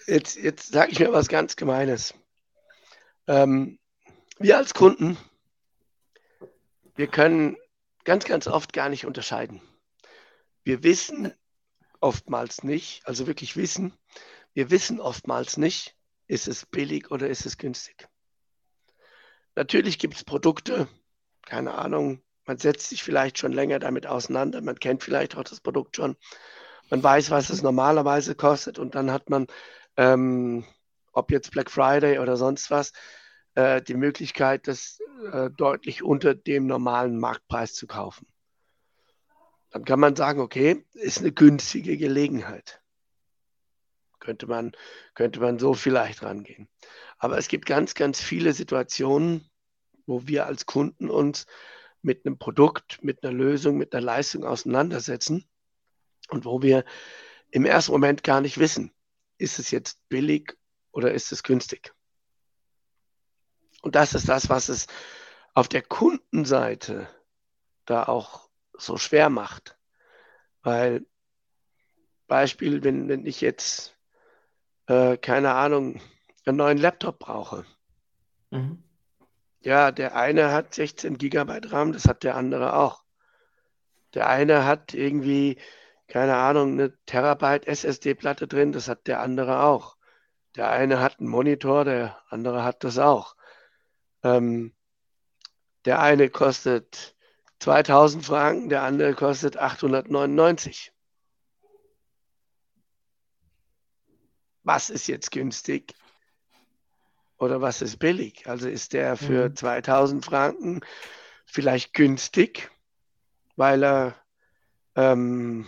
jetzt, 0.08 0.36
jetzt 0.36 0.74
sage 0.74 0.92
ich 0.92 1.00
mir 1.00 1.14
was 1.14 1.28
ganz 1.28 1.56
Gemeines. 1.56 2.16
Ähm, 3.28 3.78
wir 4.40 4.58
als 4.58 4.74
Kunden, 4.74 5.16
wir 6.96 7.06
können 7.06 7.56
ganz, 8.04 8.26
ganz 8.26 8.48
oft 8.48 8.74
gar 8.74 8.90
nicht 8.90 9.06
unterscheiden. 9.06 9.62
Wir 10.64 10.82
wissen 10.82 11.32
oftmals 12.00 12.64
nicht, 12.64 13.06
also 13.06 13.28
wirklich 13.28 13.56
wissen, 13.56 13.94
wir 14.56 14.72
wissen 14.72 15.00
oftmals 15.00 15.58
nicht, 15.58 15.96
ist 16.26 16.48
es 16.48 16.66
billig 16.66 17.12
oder 17.12 17.30
ist 17.30 17.46
es 17.46 17.60
günstig. 17.60 18.08
Natürlich 19.54 20.00
gibt 20.00 20.16
es 20.16 20.24
Produkte, 20.24 20.88
keine 21.46 21.76
Ahnung, 21.76 22.24
man 22.50 22.58
setzt 22.58 22.90
sich 22.90 23.04
vielleicht 23.04 23.38
schon 23.38 23.54
länger 23.54 23.78
damit 23.78 24.08
auseinander, 24.08 24.60
man 24.62 24.80
kennt 24.80 25.04
vielleicht 25.04 25.38
auch 25.38 25.44
das 25.44 25.62
Produkt 25.62 25.96
schon, 25.96 26.18
man 26.90 27.04
weiß, 27.04 27.30
was 27.30 27.52
es 27.52 27.62
normalerweise 27.62 28.34
kostet 28.34 28.80
und 28.80 28.96
dann 28.96 29.12
hat 29.12 29.30
man, 29.30 29.46
ähm, 29.98 30.66
ob 31.12 31.30
jetzt 31.30 31.52
Black 31.52 31.70
Friday 31.70 32.18
oder 32.18 32.38
sonst 32.38 32.72
was, 32.72 32.92
äh, 33.54 33.84
die 33.84 33.94
Möglichkeit, 33.94 34.68
das 34.68 35.00
äh, 35.32 35.52
deutlich 35.52 36.02
unter 36.02 36.34
dem 36.34 36.66
normalen 36.66 37.20
Marktpreis 37.20 37.76
zu 37.76 37.86
kaufen. 37.86 38.26
Dann 39.70 39.86
kann 39.86 40.00
man 40.00 40.16
sagen, 40.16 40.42
okay, 40.42 40.84
ist 40.94 41.20
eine 41.20 41.32
günstige 41.32 41.98
Gelegenheit. 41.98 42.82
Könnte 44.20 44.48
man, 44.48 44.72
könnte 45.14 45.40
man 45.40 45.60
so 45.60 45.76
vielleicht 45.76 46.24
rangehen. 46.24 46.68
Aber 47.20 47.38
es 47.38 47.48
gibt 47.48 47.68
ganz, 47.68 47.94
ganz 47.94 48.20
viele 48.20 48.54
Situationen, 48.54 49.48
wo 50.08 50.26
wir 50.26 50.48
als 50.48 50.66
Kunden 50.66 51.12
uns 51.12 51.46
mit 52.02 52.26
einem 52.26 52.38
Produkt, 52.38 53.04
mit 53.04 53.24
einer 53.24 53.34
Lösung, 53.34 53.78
mit 53.78 53.94
einer 53.94 54.06
Leistung 54.06 54.46
auseinandersetzen 54.46 55.46
und 56.30 56.46
wo 56.46 56.62
wir 56.62 56.86
im 57.52 57.66
ersten 57.66 57.92
Moment 57.92 58.24
gar 58.24 58.42
nicht 58.42 58.58
wissen, 58.58 58.92
ist 59.38 59.60
es 59.60 59.72
jetzt 59.72 60.08
billig 60.10 60.58
oder 60.92 61.12
ist 61.14 61.32
es 61.32 61.44
günstig. 61.44 61.94
Und 63.82 63.96
das 63.96 64.14
ist 64.14 64.28
das, 64.28 64.50
was 64.50 64.70
es 64.70 64.88
auf 65.54 65.68
der 65.68 65.82
Kundenseite 65.82 67.08
da 67.86 68.04
auch 68.04 68.50
so 68.78 68.98
schwer 68.98 69.30
macht. 69.30 69.78
Weil 70.62 71.06
Beispiel, 72.28 72.84
wenn, 72.84 73.08
wenn 73.08 73.26
ich 73.26 73.42
jetzt, 73.42 73.98
äh, 74.88 75.18
keine 75.18 75.54
Ahnung, 75.54 76.02
einen 76.46 76.58
neuen 76.58 76.78
Laptop 76.78 77.20
brauche. 77.20 77.66
Mhm. 78.52 78.84
Ja, 79.62 79.92
der 79.92 80.16
eine 80.16 80.52
hat 80.52 80.74
16 80.74 81.18
Gigabyte 81.18 81.72
RAM, 81.72 81.92
das 81.92 82.06
hat 82.08 82.24
der 82.24 82.36
andere 82.36 82.76
auch. 82.76 83.04
Der 84.14 84.28
eine 84.28 84.66
hat 84.66 84.94
irgendwie, 84.94 85.58
keine 86.08 86.36
Ahnung, 86.38 86.74
eine 86.74 86.98
Terabyte 87.06 87.68
SSD-Platte 87.68 88.48
drin, 88.48 88.72
das 88.72 88.88
hat 88.88 89.08
der 89.08 89.22
andere 89.22 89.64
auch. 89.64 89.98
Der 90.56 90.70
eine 90.72 91.00
hat 91.02 91.20
einen 91.20 91.30
Monitor, 91.30 91.86
der 91.86 92.22
andere 92.30 92.64
hat 92.64 92.84
das 92.84 92.98
auch. 92.98 93.36
Ähm, 94.24 94.74
der 95.86 96.02
eine 96.02 96.30
kostet 96.30 97.16
2000 97.60 98.26
Franken, 98.26 98.70
der 98.70 98.84
andere 98.84 99.14
kostet 99.14 99.58
899. 99.58 100.94
Was 104.64 104.90
ist 104.90 105.08
jetzt 105.08 105.32
günstig 105.32 105.94
oder 107.40 107.62
was 107.62 107.82
ist 107.82 107.98
billig? 107.98 108.48
Also 108.48 108.68
ist 108.68 108.94
der 108.94 109.16
für 109.16 109.50
mhm. 109.50 109.56
2000 109.56 110.26
Franken 110.26 110.82
vielleicht 111.46 111.94
günstig, 111.94 112.70
weil 113.56 113.84
er, 113.84 114.16
ähm, 114.96 115.66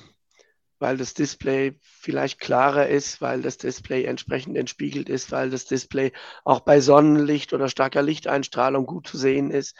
weil 0.80 0.98
das 0.98 1.14
Display 1.14 1.78
vielleicht 1.82 2.40
klarer 2.40 2.88
ist, 2.88 3.22
weil 3.22 3.42
das 3.42 3.58
Display 3.58 4.04
entsprechend 4.06 4.58
entspiegelt 4.58 5.10
ist, 5.10 5.32
weil 5.32 5.50
das 5.50 5.66
Display 5.66 6.12
auch 6.44 6.62
bei 6.62 6.82
Sonnenlicht 6.82 7.54
oder 7.54 7.70
starker 7.70 8.02
Lichteinstrahlung 8.02 8.86
gut 8.86 9.08
zu 9.08 9.18
sehen 9.18 9.52
ist, 9.52 9.76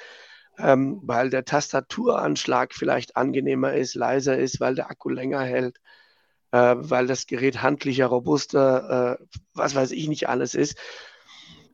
ähm, 0.58 1.02
weil 1.04 1.30
der 1.30 1.46
Tastaturanschlag 1.46 2.74
vielleicht 2.74 3.18
angenehmer 3.18 3.74
ist, 3.74 3.96
leiser 3.96 4.38
ist, 4.38 4.60
weil 4.60 4.76
der 4.76 4.90
Akku 4.90 5.10
länger 5.10 5.42
hält, 5.42 5.78
äh, 6.52 6.76
weil 6.78 7.08
das 7.08 7.28
Gerät 7.28 7.62
handlicher, 7.62 8.08
robuster, 8.08 9.20
äh, 9.20 9.26
was 9.54 9.76
weiß 9.76 9.92
ich 9.92 10.08
nicht 10.08 10.30
alles 10.30 10.56
ist. 10.56 10.78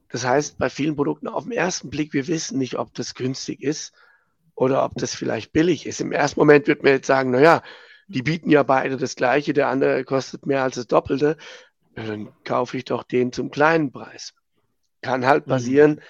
Das 0.10 0.26
heißt, 0.26 0.58
bei 0.58 0.70
vielen 0.70 0.96
Produkten 0.96 1.28
auf 1.28 1.44
den 1.44 1.52
ersten 1.52 1.90
Blick, 1.90 2.14
wir 2.14 2.28
wissen 2.28 2.58
nicht, 2.58 2.78
ob 2.78 2.94
das 2.94 3.14
günstig 3.14 3.62
ist 3.62 3.94
oder 4.56 4.84
ob 4.86 4.96
das 4.96 5.14
vielleicht 5.14 5.52
billig 5.52 5.86
ist. 5.86 6.02
Im 6.02 6.12
ersten 6.12 6.40
Moment 6.40 6.68
wird 6.68 6.84
man 6.84 6.94
jetzt 6.94 7.08
sagen, 7.08 7.32
naja, 7.32 7.62
die 8.08 8.24
bieten 8.24 8.50
ja 8.50 8.64
beide 8.64 8.98
das 8.98 9.16
Gleiche, 9.16 9.54
der 9.54 9.68
andere 9.68 10.04
kostet 10.06 10.46
mehr 10.46 10.64
als 10.64 10.76
das 10.76 10.88
Doppelte, 10.88 11.38
dann 11.96 12.32
kaufe 12.44 12.78
ich 12.78 12.86
doch 12.86 13.04
den 13.04 13.34
zum 13.34 13.52
kleinen 13.52 13.92
Preis. 13.92 14.34
Kann 15.02 15.26
halt 15.26 15.48
mhm. 15.48 15.52
passieren, 15.52 16.02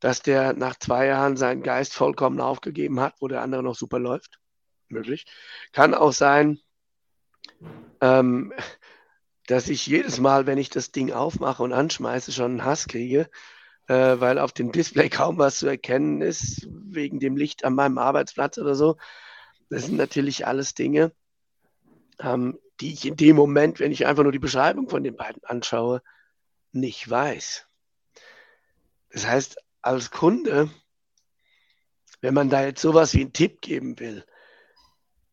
dass 0.00 0.22
der 0.22 0.52
nach 0.52 0.78
zwei 0.78 1.06
Jahren 1.06 1.36
seinen 1.36 1.62
Geist 1.62 1.94
vollkommen 1.94 2.40
aufgegeben 2.40 3.00
hat, 3.00 3.14
wo 3.20 3.28
der 3.28 3.42
andere 3.42 3.62
noch 3.62 3.74
super 3.74 3.98
läuft. 3.98 4.38
Möglich. 4.88 5.26
Kann 5.72 5.94
auch 5.94 6.12
sein, 6.12 6.60
ähm, 8.00 8.52
dass 9.46 9.68
ich 9.68 9.86
jedes 9.86 10.20
Mal, 10.20 10.46
wenn 10.46 10.58
ich 10.58 10.70
das 10.70 10.90
Ding 10.92 11.12
aufmache 11.12 11.62
und 11.62 11.72
anschmeiße, 11.72 12.32
schon 12.32 12.52
einen 12.52 12.64
Hass 12.64 12.88
kriege, 12.88 13.28
äh, 13.88 14.18
weil 14.18 14.38
auf 14.38 14.52
dem 14.52 14.72
Display 14.72 15.08
kaum 15.10 15.38
was 15.38 15.58
zu 15.58 15.66
erkennen 15.66 16.22
ist, 16.22 16.66
wegen 16.70 17.20
dem 17.20 17.36
Licht 17.36 17.64
an 17.64 17.74
meinem 17.74 17.98
Arbeitsplatz 17.98 18.58
oder 18.58 18.74
so. 18.74 18.96
Das 19.68 19.84
sind 19.86 19.96
natürlich 19.96 20.46
alles 20.46 20.74
Dinge, 20.74 21.12
ähm, 22.20 22.58
die 22.80 22.92
ich 22.92 23.06
in 23.06 23.16
dem 23.16 23.36
Moment, 23.36 23.80
wenn 23.80 23.92
ich 23.92 24.06
einfach 24.06 24.22
nur 24.22 24.32
die 24.32 24.38
Beschreibung 24.38 24.88
von 24.88 25.04
den 25.04 25.16
beiden 25.16 25.44
anschaue, 25.44 26.02
nicht 26.72 27.08
weiß. 27.08 27.66
Das 29.10 29.26
heißt, 29.26 29.58
als 29.80 30.10
Kunde, 30.10 30.70
wenn 32.20 32.34
man 32.34 32.50
da 32.50 32.64
jetzt 32.64 32.80
sowas 32.80 33.14
wie 33.14 33.20
einen 33.20 33.32
Tipp 33.32 33.60
geben 33.60 33.98
will, 34.00 34.24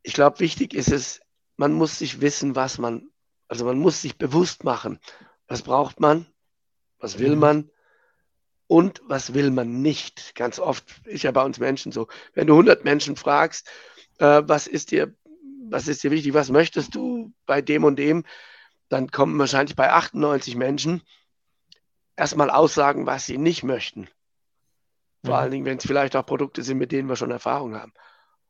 ich 0.03 0.13
glaube, 0.13 0.39
wichtig 0.39 0.73
ist 0.73 0.91
es, 0.91 1.21
man 1.57 1.73
muss 1.73 1.99
sich 1.99 2.21
wissen, 2.21 2.55
was 2.55 2.77
man, 2.77 3.09
also 3.51 3.65
man 3.65 3.79
muss 3.79 4.01
sich 4.01 4.17
bewusst 4.17 4.63
machen, 4.63 4.97
was 5.45 5.61
braucht 5.61 5.99
man, 5.99 6.25
was 6.99 7.19
will 7.19 7.33
mhm. 7.33 7.39
man 7.39 7.69
und 8.67 9.01
was 9.03 9.33
will 9.33 9.51
man 9.51 9.81
nicht. 9.81 10.35
Ganz 10.35 10.57
oft 10.57 10.85
ist 11.03 11.23
ja 11.23 11.31
bei 11.31 11.43
uns 11.43 11.59
Menschen 11.59 11.91
so, 11.91 12.07
wenn 12.33 12.47
du 12.47 12.53
100 12.53 12.85
Menschen 12.85 13.17
fragst, 13.17 13.69
äh, 14.19 14.41
was 14.45 14.67
ist 14.67 14.91
dir 14.91 15.13
was 15.69 15.89
ist 15.89 16.01
dir 16.01 16.11
wichtig, 16.11 16.33
was 16.33 16.49
möchtest 16.49 16.95
du 16.95 17.33
bei 17.45 17.61
dem 17.61 17.83
und 17.83 17.97
dem, 17.97 18.23
dann 18.87 19.11
kommen 19.11 19.37
wahrscheinlich 19.37 19.75
bei 19.75 19.91
98 19.91 20.55
Menschen 20.55 21.01
erstmal 22.15 22.49
Aussagen, 22.49 23.05
was 23.05 23.25
sie 23.25 23.37
nicht 23.37 23.63
möchten. 23.63 24.07
Vor 25.25 25.35
mhm. 25.35 25.39
allen 25.41 25.51
Dingen, 25.51 25.65
wenn 25.65 25.77
es 25.77 25.85
vielleicht 25.85 26.15
auch 26.15 26.25
Produkte 26.25 26.63
sind, 26.63 26.77
mit 26.77 26.93
denen 26.93 27.09
wir 27.09 27.17
schon 27.17 27.31
Erfahrung 27.31 27.75
haben. 27.75 27.91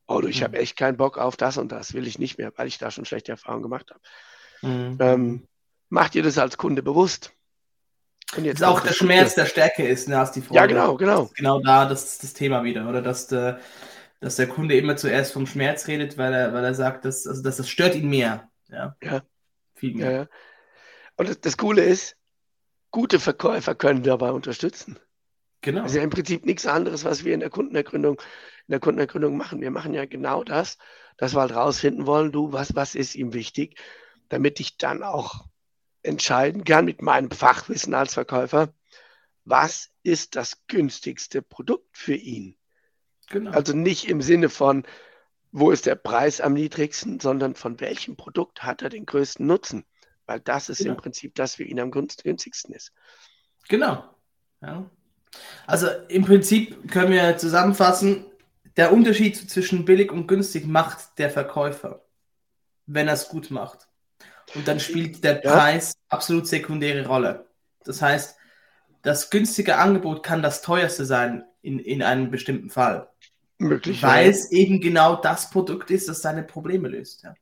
Oder 0.08 0.27
ich 0.27 0.41
mhm. 0.41 0.43
habe 0.43 0.60
echt 0.60 0.77
keinen 0.77 0.98
Bock 0.98 1.17
auf 1.17 1.38
das 1.38 1.58
und 1.58 1.72
das, 1.72 1.96
will 1.96 2.05
ich 2.05 2.20
nicht 2.20 2.38
mehr, 2.38 2.53
weil 2.55 2.67
ich 2.67 2.77
da 2.77 2.91
schon 2.91 3.05
schlechte 3.05 3.31
Erfahrungen 3.31 3.63
gemacht 3.63 3.89
habe. 3.89 4.00
Mhm. 4.62 4.98
Ähm, 5.00 5.48
macht 5.89 6.15
ihr 6.15 6.24
das 6.24 6.38
als 6.38 6.58
Kunde 6.58 6.84
bewusst? 6.84 7.34
Und 8.38 8.46
jetzt 8.46 8.62
das 8.62 8.70
ist 8.70 8.75
auch 8.75 8.80
der 8.82 8.94
Schmerz 8.94 9.36
der 9.36 9.46
Stärke 9.46 9.86
ist, 9.86 10.08
ne, 10.08 10.18
hast 10.18 10.36
die 10.36 10.41
Frage. 10.41 10.56
Ja, 10.56 10.65
genau, 10.65 10.96
genau. 10.96 11.30
Genau 11.36 11.62
da, 11.62 11.86
das 11.86 12.06
ist 12.06 12.24
das 12.24 12.34
Thema 12.34 12.63
wieder, 12.63 12.88
oder? 12.88 13.01
Dass 13.01 13.27
der, 13.27 13.60
dass 14.22 14.38
der 14.38 14.48
Kunde 14.48 14.77
immer 14.77 14.96
zuerst 14.96 15.34
vom 15.34 15.46
Schmerz 15.46 15.88
redet, 15.88 16.18
weil 16.18 16.34
er, 16.34 16.53
weil 16.53 16.63
er 16.63 16.74
sagt, 16.74 17.03
dass, 17.03 17.27
also, 17.27 17.44
dass 17.44 17.58
das 17.58 17.70
stört 17.70 17.96
ihn 17.96 18.10
mehr. 18.10 18.50
Ja. 18.70 18.96
ja. 19.03 19.22
Viel 19.75 19.96
mehr. 19.96 20.12
Ja, 20.12 20.27
Und 21.18 21.27
das, 21.27 21.41
das, 21.41 21.58
Coole 21.58 21.84
ist, 21.84 22.15
gute 22.91 23.20
Verkäufer 23.20 23.75
können 23.75 24.03
dabei 24.03 24.32
unterstützen. 24.32 24.98
Genau. 25.62 25.82
Das 25.82 25.91
ist 25.91 25.98
ja 25.98 26.03
im 26.03 26.10
Prinzip 26.10 26.46
nichts 26.46 26.65
anderes, 26.65 27.03
was 27.03 27.25
wir 27.25 27.34
in 27.34 27.39
der 27.41 27.50
Kundenergründung, 27.50 28.20
in 28.68 28.72
der 28.72 28.80
Kundenergründung 28.80 29.36
machen. 29.36 29.60
Wir 29.60 29.72
machen 29.72 29.94
ja 29.94 30.06
genau 30.06 30.44
das, 30.44 30.77
dass 31.18 31.36
wir 31.36 31.41
halt 31.41 31.53
rausfinden 31.53 32.06
wollen, 32.06 32.32
du, 32.32 32.53
was, 32.53 32.75
was 32.75 32.96
ist 32.96 33.15
ihm 33.15 33.34
wichtig, 33.34 33.77
damit 34.31 34.61
ich 34.61 34.77
dann 34.77 35.03
auch 35.03 35.45
entscheiden 36.03 36.63
kann 36.63 36.85
mit 36.85 37.01
meinem 37.01 37.31
Fachwissen 37.31 37.93
als 37.93 38.13
Verkäufer, 38.13 38.73
was 39.43 39.89
ist 40.03 40.38
das 40.38 40.65
günstigste 40.67 41.41
Produkt 41.41 41.97
für 41.97 42.15
ihn. 42.15 42.57
Genau. 43.27 43.51
Also 43.51 43.73
nicht 43.73 44.07
im 44.07 44.21
Sinne 44.21 44.47
von, 44.47 44.83
wo 45.51 45.69
ist 45.69 45.85
der 45.85 45.95
Preis 45.95 46.39
am 46.39 46.53
niedrigsten, 46.53 47.19
sondern 47.19 47.55
von 47.55 47.81
welchem 47.81 48.15
Produkt 48.15 48.63
hat 48.63 48.81
er 48.81 48.89
den 48.89 49.05
größten 49.05 49.45
Nutzen. 49.45 49.85
Weil 50.25 50.39
das 50.39 50.69
ist 50.69 50.77
genau. 50.77 50.91
im 50.91 50.97
Prinzip 50.97 51.35
das 51.35 51.55
für 51.55 51.63
ihn 51.63 51.81
am 51.81 51.91
günstigsten 51.91 52.73
ist. 52.73 52.93
Genau. 53.67 54.15
Ja. 54.61 54.89
Also 55.67 55.88
im 56.07 56.23
Prinzip 56.23 56.89
können 56.89 57.11
wir 57.11 57.38
zusammenfassen, 57.38 58.25
der 58.77 58.93
Unterschied 58.93 59.35
zwischen 59.50 59.83
billig 59.83 60.09
und 60.09 60.27
günstig 60.27 60.65
macht 60.65 61.17
der 61.17 61.29
Verkäufer, 61.29 62.05
wenn 62.85 63.09
er 63.09 63.15
es 63.15 63.27
gut 63.27 63.51
macht. 63.51 63.90
Und 64.55 64.67
dann 64.67 64.79
spielt 64.79 65.24
der 65.24 65.43
ja. 65.43 65.51
Preis 65.51 65.93
absolut 66.10 66.48
sekundäre 66.48 67.05
Rolle. 67.05 67.48
Das 67.84 68.01
heißt, 68.01 68.38
das 69.01 69.29
günstige 69.29 69.77
Angebot 69.77 70.24
kann 70.24 70.41
das 70.41 70.62
teuerste 70.62 71.05
sein 71.05 71.43
in, 71.62 71.79
in 71.79 72.03
einem 72.03 72.31
bestimmten 72.31 72.70
Fall. 72.70 73.10
Möglich. 73.58 74.01
Weil 74.01 74.25
ja. 74.25 74.31
es 74.31 74.51
eben 74.51 74.81
genau 74.81 75.15
das 75.15 75.50
Produkt 75.50 75.91
ist, 75.91 76.10
das 76.10 76.22
seine 76.22 76.43
Probleme 76.43 76.88
löst. 76.88 77.24
Ja. 77.24 77.36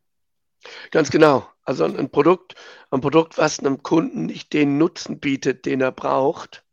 Ganz 0.92 1.10
genau. 1.10 1.48
Also 1.64 1.86
ein 1.86 2.10
Produkt, 2.10 2.56
ein 2.92 3.02
Produkt, 3.02 3.38
was 3.38 3.60
einem 3.60 3.84
Kunden 3.84 4.26
nicht 4.26 4.54
den 4.54 4.78
Nutzen 4.78 5.20
bietet, 5.20 5.66
den 5.66 5.82
er 5.82 5.92
braucht, 5.92 6.66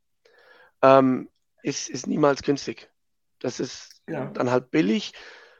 ähm, 0.82 1.28
ist, 1.62 1.88
ist 1.88 2.06
niemals 2.06 2.42
günstig. 2.42 2.90
Das 3.38 3.60
ist 3.60 4.00
ja. 4.08 4.26
dann 4.26 4.50
halt 4.50 4.70
billig. 4.70 5.12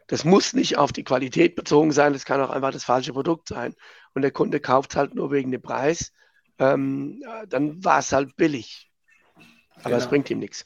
Das 0.09 0.25
muss 0.25 0.53
nicht 0.53 0.79
auf 0.79 0.93
die 0.93 1.05
Qualität 1.05 1.57
bezogen 1.57 1.93
sein, 1.93 2.13
das 2.13 2.25
kann 2.25 2.41
auch 2.41 2.51
einfach 2.51 2.71
das 2.71 2.85
falsche 2.85 3.13
Produkt 3.13 3.49
sein. 3.49 3.75
Und 4.15 4.23
der 4.23 4.31
Kunde 4.31 4.61
kauft 4.61 4.91
es 4.91 4.97
halt 4.97 5.15
nur 5.15 5.31
wegen 5.31 5.51
dem 5.51 5.63
Preis. 5.63 6.13
Ähm, 6.59 7.23
dann 7.49 7.85
war 7.85 7.99
es 7.99 8.13
halt 8.13 8.37
billig. 8.37 8.91
Aber 9.83 9.97
es 9.97 10.05
genau. 10.05 10.11
bringt 10.11 10.31
ihm 10.31 10.39
nichts. 10.39 10.65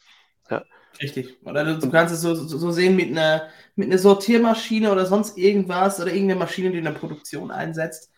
Ja. 0.51 0.63
Richtig. 1.01 1.39
Oder 1.45 1.65
du, 1.65 1.79
du 1.79 1.91
kannst 1.91 2.15
es 2.15 2.21
so, 2.21 2.35
so, 2.35 2.71
sehen 2.71 2.97
mit 2.97 3.11
einer, 3.11 3.49
mit 3.77 3.89
einer 3.89 3.99
Sortiermaschine 3.99 4.93
oder 4.93 5.07
sonst 5.07 5.39
irgendwas 5.39 6.01
oder 6.01 6.13
irgendeine 6.13 6.39
Maschine, 6.39 6.71
die 6.71 6.79
in 6.79 6.85
der 6.85 6.93
Produktion 6.93 7.51
einsetzt. 7.51 8.11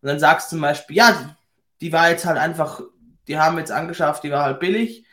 Und 0.00 0.08
dann 0.08 0.20
sagst 0.20 0.48
du 0.48 0.56
zum 0.56 0.62
Beispiel, 0.62 0.96
ja, 0.96 1.36
die 1.80 1.92
war 1.92 2.10
jetzt 2.10 2.24
halt 2.24 2.38
einfach, 2.38 2.80
die 3.26 3.38
haben 3.38 3.58
jetzt 3.58 3.72
angeschafft, 3.72 4.22
die 4.24 4.30
war 4.30 4.44
halt 4.44 4.60
billig. 4.60 5.04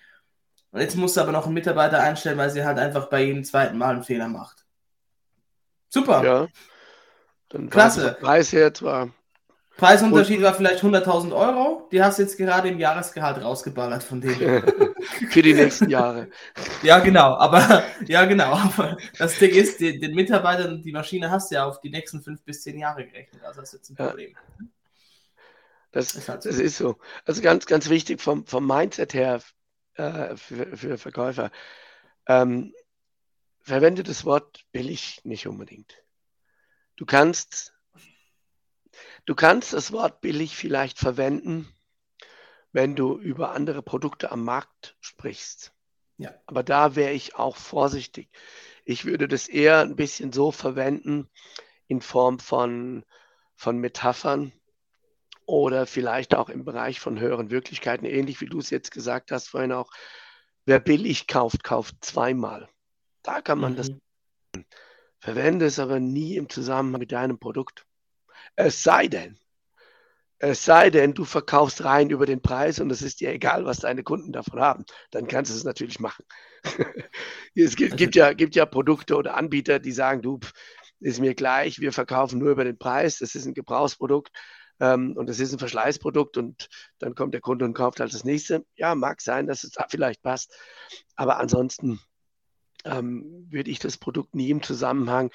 Und 0.71 0.81
jetzt 0.81 0.95
musst 0.95 1.17
du 1.17 1.21
aber 1.21 1.31
noch 1.31 1.45
einen 1.45 1.53
Mitarbeiter 1.53 2.01
einstellen, 2.01 2.37
weil 2.37 2.49
sie 2.49 2.65
halt 2.65 2.77
einfach 2.77 3.09
bei 3.09 3.23
jedem 3.23 3.43
zweiten 3.43 3.77
Mal 3.77 3.95
einen 3.95 4.03
Fehler 4.03 4.27
macht. 4.27 4.64
Super. 5.95 6.23
Ja. 6.25 6.47
Dann 7.49 7.69
Klasse. 7.69 8.17
Preis 8.19 8.51
her 8.51 8.73
zwar 8.73 9.11
Preisunterschied 9.77 10.41
war 10.41 10.53
vielleicht 10.53 10.83
100.000 10.83 11.33
Euro. 11.33 11.87
Die 11.91 12.01
hast 12.01 12.17
du 12.17 12.23
jetzt 12.23 12.37
gerade 12.37 12.67
im 12.69 12.79
Jahresgehalt 12.79 13.41
rausgeballert 13.41 14.03
von 14.03 14.19
denen. 14.21 14.63
Für 15.29 15.41
die 15.41 15.53
nächsten 15.53 15.89
Jahre. 15.89 16.29
ja, 16.83 16.99
genau. 16.99 17.35
Aber 17.35 17.83
ja, 18.07 18.25
genau. 18.25 18.53
Aber 18.53 18.97
das 19.17 19.37
Ding 19.39 19.51
ist, 19.51 19.79
die, 19.79 19.99
den 19.99 20.15
Mitarbeitern 20.15 20.81
die 20.81 20.91
Maschine 20.91 21.29
hast 21.31 21.51
du 21.51 21.55
ja 21.55 21.65
auf 21.65 21.79
die 21.79 21.89
nächsten 21.89 22.21
fünf 22.21 22.41
bis 22.43 22.61
zehn 22.61 22.77
Jahre 22.77 23.05
gerechnet. 23.05 23.43
Also 23.43 23.61
das 23.61 23.73
ist 23.73 23.79
jetzt 23.79 23.89
ein 23.91 23.95
Problem. 23.95 24.31
Ja. 24.31 24.65
Das, 25.91 26.15
ist 26.15 26.27
halt 26.27 26.43
so. 26.43 26.49
das 26.49 26.59
ist 26.59 26.77
so. 26.77 26.97
Also 27.25 27.41
ganz, 27.41 27.65
ganz 27.65 27.89
wichtig 27.89 28.21
vom, 28.21 28.45
vom 28.45 28.67
Mindset 28.67 29.13
her 29.13 29.41
äh, 29.95 30.35
für, 30.35 30.75
für 30.75 30.97
Verkäufer. 30.97 31.51
Ähm, 32.27 32.73
verwende 33.65 34.03
das 34.03 34.23
Wort 34.25 34.63
billig 34.71 35.21
nicht 35.23 35.47
unbedingt. 35.47 36.01
Du 36.95 37.05
kannst 37.05 37.75
Du 39.25 39.33
kannst 39.33 39.73
das 39.73 39.91
Wort 39.91 40.21
billig 40.21 40.55
vielleicht 40.55 40.99
verwenden, 40.99 41.67
wenn 42.71 42.95
du 42.95 43.17
über 43.17 43.51
andere 43.51 43.81
Produkte 43.81 44.31
am 44.31 44.43
Markt 44.43 44.95
sprichst. 44.99 45.73
Ja. 46.17 46.33
Aber 46.45 46.63
da 46.63 46.95
wäre 46.95 47.11
ich 47.11 47.35
auch 47.35 47.57
vorsichtig. 47.57 48.29
Ich 48.85 49.05
würde 49.05 49.27
das 49.27 49.47
eher 49.47 49.81
ein 49.81 49.95
bisschen 49.95 50.31
so 50.31 50.51
verwenden 50.51 51.27
in 51.87 52.01
Form 52.01 52.39
von, 52.39 53.03
von 53.55 53.79
Metaphern 53.79 54.51
oder 55.45 55.87
vielleicht 55.87 56.35
auch 56.35 56.49
im 56.49 56.63
Bereich 56.63 56.99
von 56.99 57.19
höheren 57.19 57.49
Wirklichkeiten, 57.49 58.05
ähnlich 58.05 58.41
wie 58.41 58.47
du 58.47 58.59
es 58.59 58.69
jetzt 58.69 58.91
gesagt 58.91 59.31
hast 59.31 59.49
vorhin 59.49 59.71
auch. 59.71 59.91
Wer 60.65 60.79
billig 60.79 61.27
kauft, 61.27 61.63
kauft 61.63 62.03
zweimal. 62.03 62.69
Da 63.25 63.41
kann 63.41 63.59
man 63.59 63.73
mhm. 63.73 63.77
das. 63.77 63.91
Verwende 65.19 65.65
es 65.65 65.79
aber 65.79 65.99
nie 65.99 66.35
im 66.35 66.49
Zusammenhang 66.49 66.99
mit 66.99 67.11
deinem 67.11 67.39
Produkt. 67.39 67.85
Es 68.55 68.83
sei 68.83 69.07
denn, 69.07 69.39
es 70.37 70.63
sei 70.63 70.91
denn, 70.91 71.13
du 71.13 71.25
verkaufst 71.25 71.83
rein 71.83 72.11
über 72.11 72.25
den 72.25 72.41
Preis 72.41 72.79
und 72.79 72.91
es 72.91 73.01
ist 73.01 73.21
dir 73.21 73.31
egal, 73.31 73.65
was 73.65 73.79
deine 73.79 74.03
Kunden 74.03 74.31
davon 74.31 74.59
haben. 74.59 74.85
Dann 75.09 75.27
kannst 75.27 75.51
du 75.51 75.55
es 75.55 75.63
natürlich 75.63 75.99
machen. 75.99 76.25
es 77.55 77.75
gibt, 77.75 77.97
gibt, 77.97 78.15
ja, 78.15 78.33
gibt 78.33 78.55
ja 78.55 78.65
Produkte 78.67 79.15
oder 79.15 79.35
Anbieter, 79.35 79.79
die 79.79 79.91
sagen, 79.91 80.21
du, 80.21 80.39
ist 80.99 81.19
mir 81.19 81.33
gleich, 81.33 81.79
wir 81.79 81.91
verkaufen 81.91 82.37
nur 82.37 82.51
über 82.51 82.63
den 82.63 82.77
Preis, 82.77 83.17
das 83.19 83.33
ist 83.33 83.45
ein 83.45 83.53
Gebrauchsprodukt 83.53 84.31
ähm, 84.79 85.15
und 85.17 85.27
das 85.27 85.39
ist 85.39 85.53
ein 85.53 85.59
Verschleißprodukt 85.59 86.37
und 86.37 86.67
dann 86.99 87.15
kommt 87.15 87.33
der 87.33 87.41
Kunde 87.41 87.65
und 87.65 87.73
kauft 87.73 87.99
halt 87.99 88.13
das 88.13 88.23
nächste. 88.23 88.65
Ja, 88.75 88.93
mag 88.93 89.21
sein, 89.21 89.47
dass 89.47 89.63
es 89.63 89.71
da 89.71 89.87
vielleicht 89.89 90.21
passt, 90.21 90.53
aber 91.15 91.39
ansonsten 91.39 91.99
ähm, 92.85 93.47
würde 93.49 93.69
ich 93.69 93.79
das 93.79 93.97
Produkt 93.97 94.35
nie 94.35 94.49
im 94.49 94.63
Zusammenhang 94.63 95.31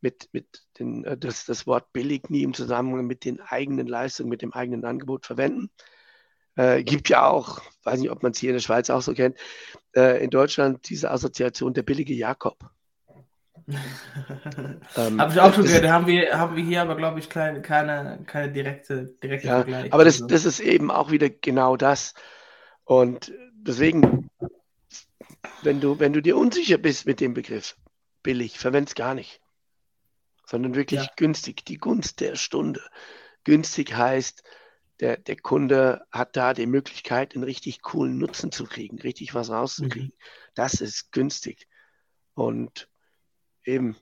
mit, 0.00 0.28
mit 0.32 0.46
den, 0.78 1.04
äh, 1.04 1.16
das, 1.16 1.44
das 1.44 1.66
Wort 1.66 1.92
billig 1.92 2.30
nie 2.30 2.42
im 2.42 2.54
Zusammenhang 2.54 3.06
mit 3.06 3.24
den 3.24 3.40
eigenen 3.40 3.86
Leistungen, 3.86 4.28
mit 4.28 4.42
dem 4.42 4.52
eigenen 4.52 4.84
Angebot 4.84 5.26
verwenden. 5.26 5.70
Äh, 6.56 6.84
gibt 6.84 7.08
ja 7.08 7.26
auch, 7.26 7.62
weiß 7.82 8.00
nicht, 8.00 8.10
ob 8.10 8.22
man 8.22 8.32
es 8.32 8.38
hier 8.38 8.50
in 8.50 8.56
der 8.56 8.60
Schweiz 8.60 8.90
auch 8.90 9.02
so 9.02 9.12
kennt, 9.12 9.36
äh, 9.96 10.22
in 10.22 10.30
Deutschland 10.30 10.88
diese 10.88 11.10
Assoziation 11.10 11.74
der 11.74 11.82
billige 11.82 12.14
Jakob. 12.14 12.58
ähm, 14.96 15.20
Habe 15.20 15.32
ich 15.32 15.40
auch 15.40 15.54
schon 15.54 15.64
gehört, 15.64 15.88
haben 15.88 16.06
wir, 16.06 16.38
haben 16.38 16.54
wir 16.54 16.62
hier 16.62 16.82
aber, 16.82 16.96
glaube 16.96 17.18
ich, 17.18 17.28
keine, 17.28 17.62
keine, 17.62 18.22
keine 18.26 18.52
direkte, 18.52 19.14
direkte 19.22 19.48
ja, 19.48 19.56
Vergleich. 19.56 19.92
Aber 19.92 20.04
das, 20.04 20.24
das 20.26 20.44
ist 20.44 20.60
eben 20.60 20.90
auch 20.90 21.10
wieder 21.10 21.30
genau 21.30 21.76
das. 21.76 22.14
Und 22.84 23.32
deswegen, 23.54 24.28
wenn 25.62 25.80
du, 25.80 25.98
wenn 25.98 26.12
du 26.12 26.20
dir 26.20 26.36
unsicher 26.36 26.78
bist 26.78 27.06
mit 27.06 27.20
dem 27.20 27.34
Begriff 27.34 27.76
billig, 28.22 28.58
verwende 28.58 28.88
es 28.88 28.94
gar 28.94 29.14
nicht. 29.14 29.40
Sondern 30.46 30.74
wirklich 30.74 31.00
ja. 31.00 31.10
günstig, 31.16 31.64
die 31.64 31.78
Gunst 31.78 32.20
der 32.20 32.36
Stunde. 32.36 32.82
Günstig 33.44 33.94
heißt, 33.94 34.42
der, 35.00 35.16
der 35.16 35.36
Kunde 35.36 36.06
hat 36.12 36.36
da 36.36 36.54
die 36.54 36.66
Möglichkeit, 36.66 37.34
einen 37.34 37.44
richtig 37.44 37.82
coolen 37.82 38.18
Nutzen 38.18 38.52
zu 38.52 38.64
kriegen, 38.64 38.98
richtig 38.98 39.34
was 39.34 39.50
rauszukriegen. 39.50 40.08
Mhm. 40.08 40.24
Das 40.54 40.80
ist 40.80 41.12
günstig. 41.12 41.66
Und 42.34 42.88
eben, 43.64 43.96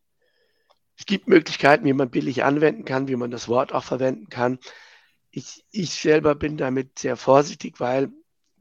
es 0.99 1.07
gibt 1.07 1.29
Möglichkeiten, 1.29 1.85
wie 1.85 1.93
man 1.93 2.11
billig 2.11 2.45
anwenden 2.45 2.85
kann, 2.85 3.09
wie 3.09 3.17
man 3.17 3.31
das 3.31 3.49
Wort 3.49 3.73
auch 3.73 3.85
verwenden 3.85 4.29
kann. 4.29 4.59
Ich, 5.31 5.65
ich 5.71 5.95
selber 5.95 6.35
bin 6.35 6.57
damit 6.57 6.99
sehr 6.99 7.17
vorsichtig, 7.17 7.81
weil 7.81 8.13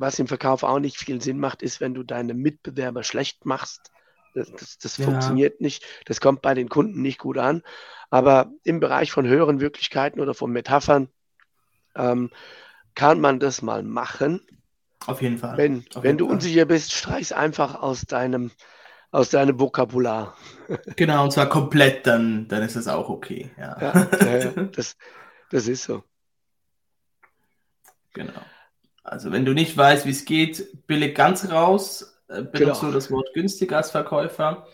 was 0.01 0.20
im 0.20 0.27
Verkauf 0.27 0.63
auch 0.63 0.79
nicht 0.79 0.98
viel 0.98 1.22
Sinn 1.22 1.39
macht, 1.39 1.62
ist, 1.62 1.79
wenn 1.79 1.93
du 1.93 2.03
deine 2.03 2.34
Mitbewerber 2.34 3.03
schlecht 3.03 3.46
machst. 3.46 3.91
Das, 4.34 4.51
das, 4.51 4.77
das 4.77 4.98
ja. 4.98 5.05
funktioniert 5.05 5.62
nicht. 5.62 5.86
Das 6.05 6.20
kommt 6.20 6.41
bei 6.41 6.53
den 6.53 6.70
Kunden 6.70 7.01
nicht 7.01 7.20
gut 7.20 7.38
an. 7.38 7.63
Aber 8.10 8.51
im 8.63 8.79
Bereich 8.79 9.12
von 9.12 9.25
höheren 9.25 9.60
Wirklichkeiten 9.60 10.20
oder 10.20 10.34
von 10.34 10.51
Metaphern 10.51 11.10
ähm, 11.96 12.29
kann 12.96 13.22
man 13.22 13.39
das 13.39 13.62
mal 13.62 13.84
machen. 13.84 14.41
Auf 15.05 15.22
jeden 15.22 15.38
Fall. 15.38 15.58
Wenn, 15.58 15.86
wenn 16.01 16.17
du 16.17 16.25
Fall. 16.25 16.36
unsicher 16.36 16.65
bist, 16.65 16.93
streich 16.93 17.36
einfach 17.36 17.81
aus 17.81 18.01
deinem, 18.01 18.51
aus 19.12 19.29
deinem 19.29 19.60
Vokabular. 19.60 20.36
Genau, 20.96 21.25
und 21.25 21.31
zwar 21.31 21.50
komplett, 21.50 22.08
dann, 22.08 22.48
dann 22.48 22.63
ist 22.63 22.77
das 22.77 22.88
auch 22.88 23.10
okay. 23.10 23.51
Ja, 23.58 23.77
ja, 23.81 24.08
ja 24.25 24.51
das, 24.75 24.96
das 25.50 25.67
ist 25.67 25.84
so. 25.84 26.03
Genau. 28.13 28.41
Also 29.03 29.31
wenn 29.31 29.46
du 29.46 29.53
nicht 29.53 29.75
weißt, 29.75 30.05
wie 30.05 30.12
es 30.12 30.25
geht, 30.25 30.86
billig 30.88 31.15
ganz 31.15 31.50
raus, 31.50 32.20
äh, 32.27 32.43
benutzt 32.43 32.81
genau. 32.81 32.84
nur 32.84 32.91
das 32.93 33.12
Wort 33.12 33.34
günstig 33.34 33.72
als 33.74 33.91
Verkäufer. 33.91 34.67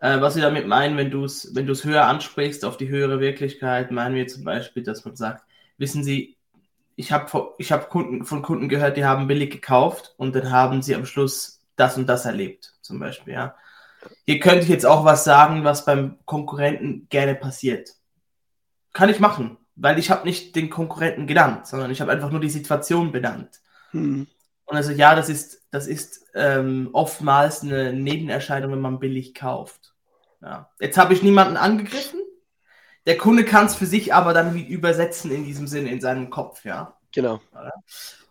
Äh, 0.00 0.20
was 0.20 0.36
wir 0.36 0.42
damit 0.42 0.66
meinen, 0.66 0.96
wenn 0.96 1.10
du 1.10 1.24
es 1.24 1.54
wenn 1.54 1.66
höher 1.66 2.06
ansprichst, 2.06 2.64
auf 2.64 2.76
die 2.76 2.88
höhere 2.88 3.20
Wirklichkeit, 3.20 3.90
meinen 3.90 4.14
wir 4.14 4.26
zum 4.26 4.44
Beispiel, 4.44 4.82
dass 4.82 5.04
man 5.04 5.16
sagt, 5.16 5.44
wissen 5.78 6.04
Sie, 6.04 6.36
ich 6.96 7.12
habe 7.12 7.54
ich 7.58 7.72
hab 7.72 7.88
Kunden, 7.90 8.24
von 8.24 8.42
Kunden 8.42 8.68
gehört, 8.68 8.96
die 8.96 9.04
haben 9.04 9.26
billig 9.26 9.50
gekauft 9.50 10.14
und 10.16 10.34
dann 10.34 10.50
haben 10.50 10.82
sie 10.82 10.94
am 10.94 11.06
Schluss 11.06 11.60
das 11.76 11.96
und 11.96 12.06
das 12.06 12.26
erlebt, 12.26 12.74
zum 12.82 12.98
Beispiel. 12.98 13.34
Ja. 13.34 13.54
Hier 14.26 14.40
könnte 14.40 14.60
ich 14.60 14.68
jetzt 14.68 14.86
auch 14.86 15.04
was 15.04 15.24
sagen, 15.24 15.64
was 15.64 15.84
beim 15.84 16.18
Konkurrenten 16.26 17.06
gerne 17.08 17.34
passiert. 17.34 17.90
Kann 18.92 19.08
ich 19.08 19.20
machen, 19.20 19.56
weil 19.76 19.98
ich 19.98 20.10
habe 20.10 20.26
nicht 20.26 20.54
den 20.56 20.70
Konkurrenten 20.70 21.26
genannt, 21.26 21.66
sondern 21.66 21.90
ich 21.90 22.00
habe 22.00 22.12
einfach 22.12 22.30
nur 22.30 22.40
die 22.40 22.50
Situation 22.50 23.12
benannt. 23.12 23.60
Hm. 23.90 24.26
Und 24.64 24.76
also 24.76 24.92
ja, 24.92 25.14
das 25.14 25.28
ist, 25.28 25.66
das 25.70 25.86
ist 25.86 26.26
ähm, 26.34 26.90
oftmals 26.92 27.62
eine 27.62 27.92
Nebenerscheinung, 27.92 28.72
wenn 28.72 28.80
man 28.80 29.00
billig 29.00 29.34
kauft. 29.34 29.94
Ja. 30.40 30.70
Jetzt 30.80 30.98
habe 30.98 31.14
ich 31.14 31.22
niemanden 31.22 31.56
angegriffen, 31.56 32.20
der 33.06 33.18
Kunde 33.18 33.44
kann 33.44 33.66
es 33.66 33.74
für 33.74 33.86
sich 33.86 34.14
aber 34.14 34.32
dann 34.32 34.56
übersetzen 34.56 35.30
in 35.30 35.44
diesem 35.44 35.66
Sinne, 35.66 35.90
in 35.90 36.00
seinem 36.00 36.30
Kopf, 36.30 36.64
ja. 36.64 36.96
Genau. 37.12 37.40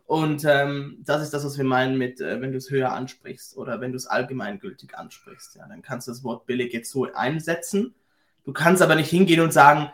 Und 0.06 0.44
ähm, 0.46 0.98
das 1.06 1.22
ist 1.22 1.34
das, 1.34 1.46
was 1.46 1.58
wir 1.58 1.64
meinen 1.64 1.98
mit, 1.98 2.20
äh, 2.20 2.42
wenn 2.42 2.52
du 2.52 2.58
es 2.58 2.70
höher 2.70 2.92
ansprichst 2.92 3.56
oder 3.56 3.80
wenn 3.80 3.92
du 3.92 3.98
es 3.98 4.08
allgemeingültig 4.08 4.98
ansprichst. 4.98 5.56
Ja, 5.56 5.68
dann 5.68 5.82
kannst 5.82 6.08
du 6.08 6.12
das 6.12 6.24
Wort 6.24 6.46
billig 6.46 6.74
jetzt 6.74 6.92
so 6.92 7.08
einsetzen. 7.14 7.96
Du 8.44 8.52
kannst 8.52 8.82
aber 8.82 8.96
nicht 8.96 9.10
hingehen 9.10 9.42
und 9.42 9.54
sagen, 9.54 9.92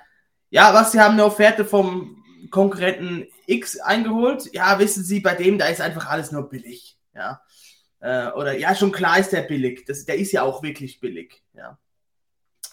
ja, 0.49 0.73
was, 0.73 0.91
Sie 0.91 0.99
haben 0.99 1.13
eine 1.13 1.25
Offerte 1.25 1.65
vom 1.65 2.23
Konkurrenten 2.51 3.27
X 3.45 3.79
eingeholt. 3.79 4.53
Ja, 4.53 4.79
wissen 4.79 5.03
Sie, 5.03 5.19
bei 5.19 5.35
dem, 5.35 5.57
da 5.57 5.67
ist 5.67 5.81
einfach 5.81 6.07
alles 6.07 6.31
nur 6.31 6.49
billig. 6.49 6.97
Ja. 7.13 7.41
Äh, 7.99 8.27
oder 8.31 8.57
ja, 8.57 8.75
schon 8.75 8.91
klar 8.91 9.19
ist 9.19 9.31
der 9.31 9.41
billig. 9.41 9.85
Das, 9.85 10.05
der 10.05 10.17
ist 10.17 10.31
ja 10.31 10.43
auch 10.43 10.63
wirklich 10.63 10.99
billig. 10.99 11.43
Ja. 11.53 11.77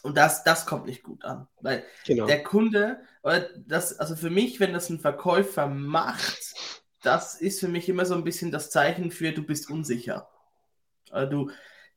Und 0.03 0.17
das, 0.17 0.45
das 0.45 0.67
kommt 0.67 0.87
nicht 0.87 1.03
gut 1.03 1.25
an. 1.25 1.49
Weil 1.61 1.85
genau. 2.05 2.27
der 2.27 2.43
Kunde, 2.43 3.01
das, 3.67 3.99
also 3.99 4.17
für 4.17 4.29
mich, 4.29 4.61
wenn 4.61 4.75
das 4.75 4.91
ein 4.91 5.01
Verkäufer 5.01 5.67
macht, 5.67 6.55
das 7.03 7.41
ist 7.41 7.61
für 7.61 7.69
mich 7.69 7.89
immer 7.89 8.05
so 8.05 8.15
ein 8.15 8.25
bisschen 8.25 8.51
das 8.51 8.71
Zeichen 8.71 9.11
für, 9.11 9.33
du 9.33 9.43
bist 9.43 9.71
unsicher. 9.71 10.29
Du, 11.31 11.51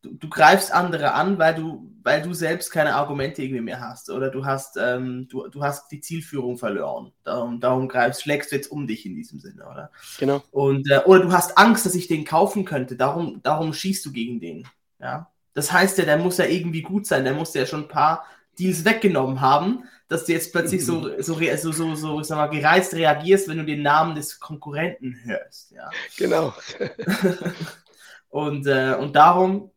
du, 0.07 0.15
du 0.15 0.29
greifst 0.29 0.71
andere 0.71 1.13
an, 1.13 1.37
weil 1.37 1.55
du, 1.55 1.91
weil 2.03 2.21
du 2.21 2.33
selbst 2.33 2.71
keine 2.71 2.95
Argumente 2.95 3.41
irgendwie 3.41 3.61
mehr 3.61 3.79
hast. 3.79 4.09
Oder 4.09 4.29
du 4.29 4.45
hast, 4.45 4.77
ähm, 4.77 5.27
du, 5.29 5.47
du 5.47 5.63
hast 5.63 5.91
die 5.91 5.99
Zielführung 5.99 6.57
verloren. 6.57 7.11
Darum, 7.23 7.59
darum 7.59 7.87
greifst, 7.87 8.23
schlägst 8.23 8.51
du 8.51 8.55
jetzt 8.55 8.71
um 8.71 8.87
dich 8.87 9.05
in 9.05 9.15
diesem 9.15 9.39
Sinne, 9.39 9.65
oder? 9.65 9.91
Genau. 10.19 10.43
Und, 10.51 10.89
äh, 10.89 10.99
oder 11.05 11.23
du 11.23 11.31
hast 11.31 11.57
Angst, 11.57 11.85
dass 11.85 11.95
ich 11.95 12.07
den 12.07 12.25
kaufen 12.25 12.65
könnte. 12.65 12.95
Darum, 12.95 13.41
darum 13.43 13.73
schießt 13.73 14.05
du 14.05 14.11
gegen 14.11 14.39
den. 14.39 14.67
Ja. 14.99 15.31
Das 15.53 15.71
heißt 15.71 15.97
ja, 15.97 16.05
der 16.05 16.17
muss 16.17 16.37
ja 16.37 16.45
irgendwie 16.45 16.81
gut 16.81 17.07
sein. 17.07 17.23
Der 17.23 17.33
muss 17.33 17.53
ja 17.53 17.65
schon 17.65 17.83
ein 17.83 17.87
paar 17.87 18.25
Deals 18.59 18.85
weggenommen 18.85 19.41
haben, 19.41 19.83
dass 20.07 20.25
du 20.25 20.31
jetzt 20.31 20.51
plötzlich 20.51 20.85
so, 20.85 21.01
mhm. 21.01 21.21
so, 21.21 21.33
so, 21.33 21.71
so, 21.71 21.95
so 21.95 22.21
ich 22.21 22.27
sag 22.27 22.37
mal, 22.37 22.47
gereizt 22.47 22.93
reagierst, 22.93 23.47
wenn 23.47 23.57
du 23.57 23.65
den 23.65 23.81
Namen 23.81 24.15
des 24.15 24.39
Konkurrenten 24.39 25.19
hörst. 25.23 25.71
Ja. 25.71 25.89
Genau. 26.17 26.53
und, 28.29 28.65
äh, 28.67 28.95
und 28.99 29.15
darum, 29.15 29.71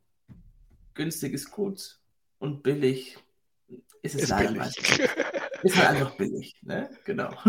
günstig 0.94 1.32
ist 1.32 1.50
gut 1.50 1.98
und 2.38 2.62
billig 2.62 3.18
ist 4.02 4.14
es 4.14 4.22
ist 4.22 4.30
leider 4.30 4.52
meistens. 4.52 4.98
Ist 5.62 5.76
halt 5.76 5.88
einfach 5.90 6.16
billig, 6.16 6.56
ne? 6.62 6.88
Genau. 7.04 7.30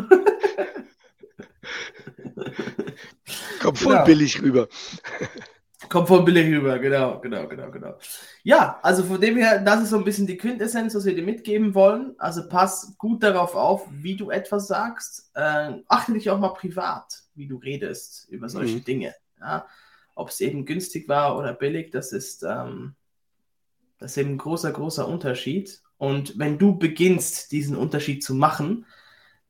Kommt 3.61 3.77
voll 3.77 3.93
genau. 3.93 4.05
billig 4.05 4.41
rüber. 4.41 4.67
Kommt 5.89 6.07
von 6.07 6.23
billig 6.23 6.47
rüber, 6.47 6.79
genau, 6.79 7.19
genau, 7.19 7.47
genau, 7.47 7.69
genau. 7.69 7.97
Ja, 8.43 8.79
also 8.81 9.03
von 9.03 9.19
dem 9.19 9.35
her, 9.35 9.59
das 9.59 9.83
ist 9.83 9.89
so 9.89 9.97
ein 9.97 10.05
bisschen 10.05 10.25
die 10.25 10.37
Quintessenz, 10.37 10.95
was 10.95 11.03
wir 11.05 11.13
dir 11.13 11.23
mitgeben 11.23 11.75
wollen. 11.75 12.15
Also 12.17 12.47
pass 12.47 12.95
gut 12.97 13.23
darauf 13.23 13.55
auf, 13.55 13.87
wie 13.91 14.15
du 14.15 14.29
etwas 14.29 14.67
sagst. 14.67 15.31
Äh, 15.33 15.73
achte 15.89 16.13
dich 16.13 16.29
auch 16.29 16.39
mal 16.39 16.53
privat, 16.53 17.23
wie 17.35 17.45
du 17.45 17.57
redest 17.57 18.29
über 18.29 18.47
solche 18.47 18.77
mhm. 18.77 18.85
Dinge. 18.85 19.15
Ja? 19.39 19.67
Ob 20.15 20.29
es 20.29 20.39
eben 20.39 20.65
günstig 20.65 21.09
war 21.09 21.37
oder 21.37 21.53
billig, 21.53 21.91
das 21.91 22.13
ist, 22.13 22.43
ähm, 22.43 22.95
das 24.01 24.11
ist 24.11 24.17
eben 24.17 24.31
ein 24.31 24.37
großer, 24.39 24.71
großer 24.71 25.07
Unterschied. 25.07 25.79
Und 25.97 26.37
wenn 26.39 26.57
du 26.57 26.77
beginnst, 26.77 27.51
diesen 27.51 27.77
Unterschied 27.77 28.23
zu 28.23 28.33
machen, 28.33 28.87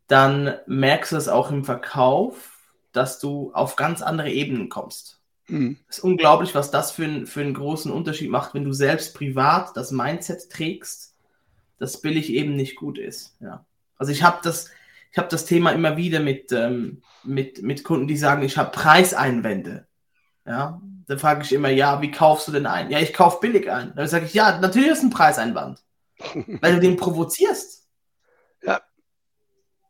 dann 0.07 0.55
merkst 0.67 1.13
du 1.13 1.15
es 1.15 1.29
auch 1.29 1.51
im 1.51 1.63
Verkauf, 1.63 2.59
dass 2.91 3.19
du 3.19 3.53
auf 3.53 3.77
ganz 3.77 4.01
andere 4.01 4.29
Ebenen 4.29 4.67
kommst. 4.67 5.21
Mhm. 5.47 5.77
Es 5.87 5.99
ist 5.99 6.03
unglaublich, 6.03 6.53
was 6.53 6.69
das 6.69 6.91
für, 6.91 7.05
ein, 7.05 7.27
für 7.27 7.39
einen 7.39 7.53
großen 7.53 7.89
Unterschied 7.89 8.29
macht, 8.29 8.53
wenn 8.53 8.65
du 8.65 8.73
selbst 8.73 9.15
privat 9.15 9.77
das 9.77 9.91
Mindset 9.91 10.49
trägst, 10.49 11.15
dass 11.77 12.01
billig 12.01 12.29
eben 12.33 12.57
nicht 12.57 12.75
gut 12.75 12.97
ist. 12.97 13.37
Ja. 13.39 13.65
Also 13.97 14.11
ich 14.11 14.21
habe 14.21 14.39
das, 14.43 14.69
ich 15.13 15.17
habe 15.17 15.29
das 15.29 15.45
Thema 15.45 15.71
immer 15.71 15.95
wieder 15.95 16.19
mit, 16.19 16.51
ähm, 16.51 17.01
mit, 17.23 17.61
mit 17.61 17.85
Kunden, 17.85 18.07
die 18.07 18.17
sagen, 18.17 18.43
ich 18.43 18.57
habe 18.57 18.71
Preiseinwände. 18.71 19.87
Ja, 20.51 20.81
dann 21.07 21.17
frage 21.17 21.43
ich 21.43 21.53
immer, 21.53 21.69
ja, 21.69 22.01
wie 22.01 22.11
kaufst 22.11 22.45
du 22.49 22.51
denn 22.51 22.65
ein? 22.65 22.91
Ja, 22.91 22.99
ich 22.99 23.13
kaufe 23.13 23.39
billig 23.39 23.71
ein. 23.71 23.93
Dann 23.95 24.05
sage 24.09 24.25
ich, 24.25 24.33
ja, 24.33 24.59
natürlich 24.59 24.89
ist 24.89 25.01
ein 25.01 25.09
Preiseinwand, 25.09 25.81
weil 26.61 26.75
du 26.75 26.81
den 26.81 26.97
provozierst. 26.97 27.87
Ja. 28.61 28.81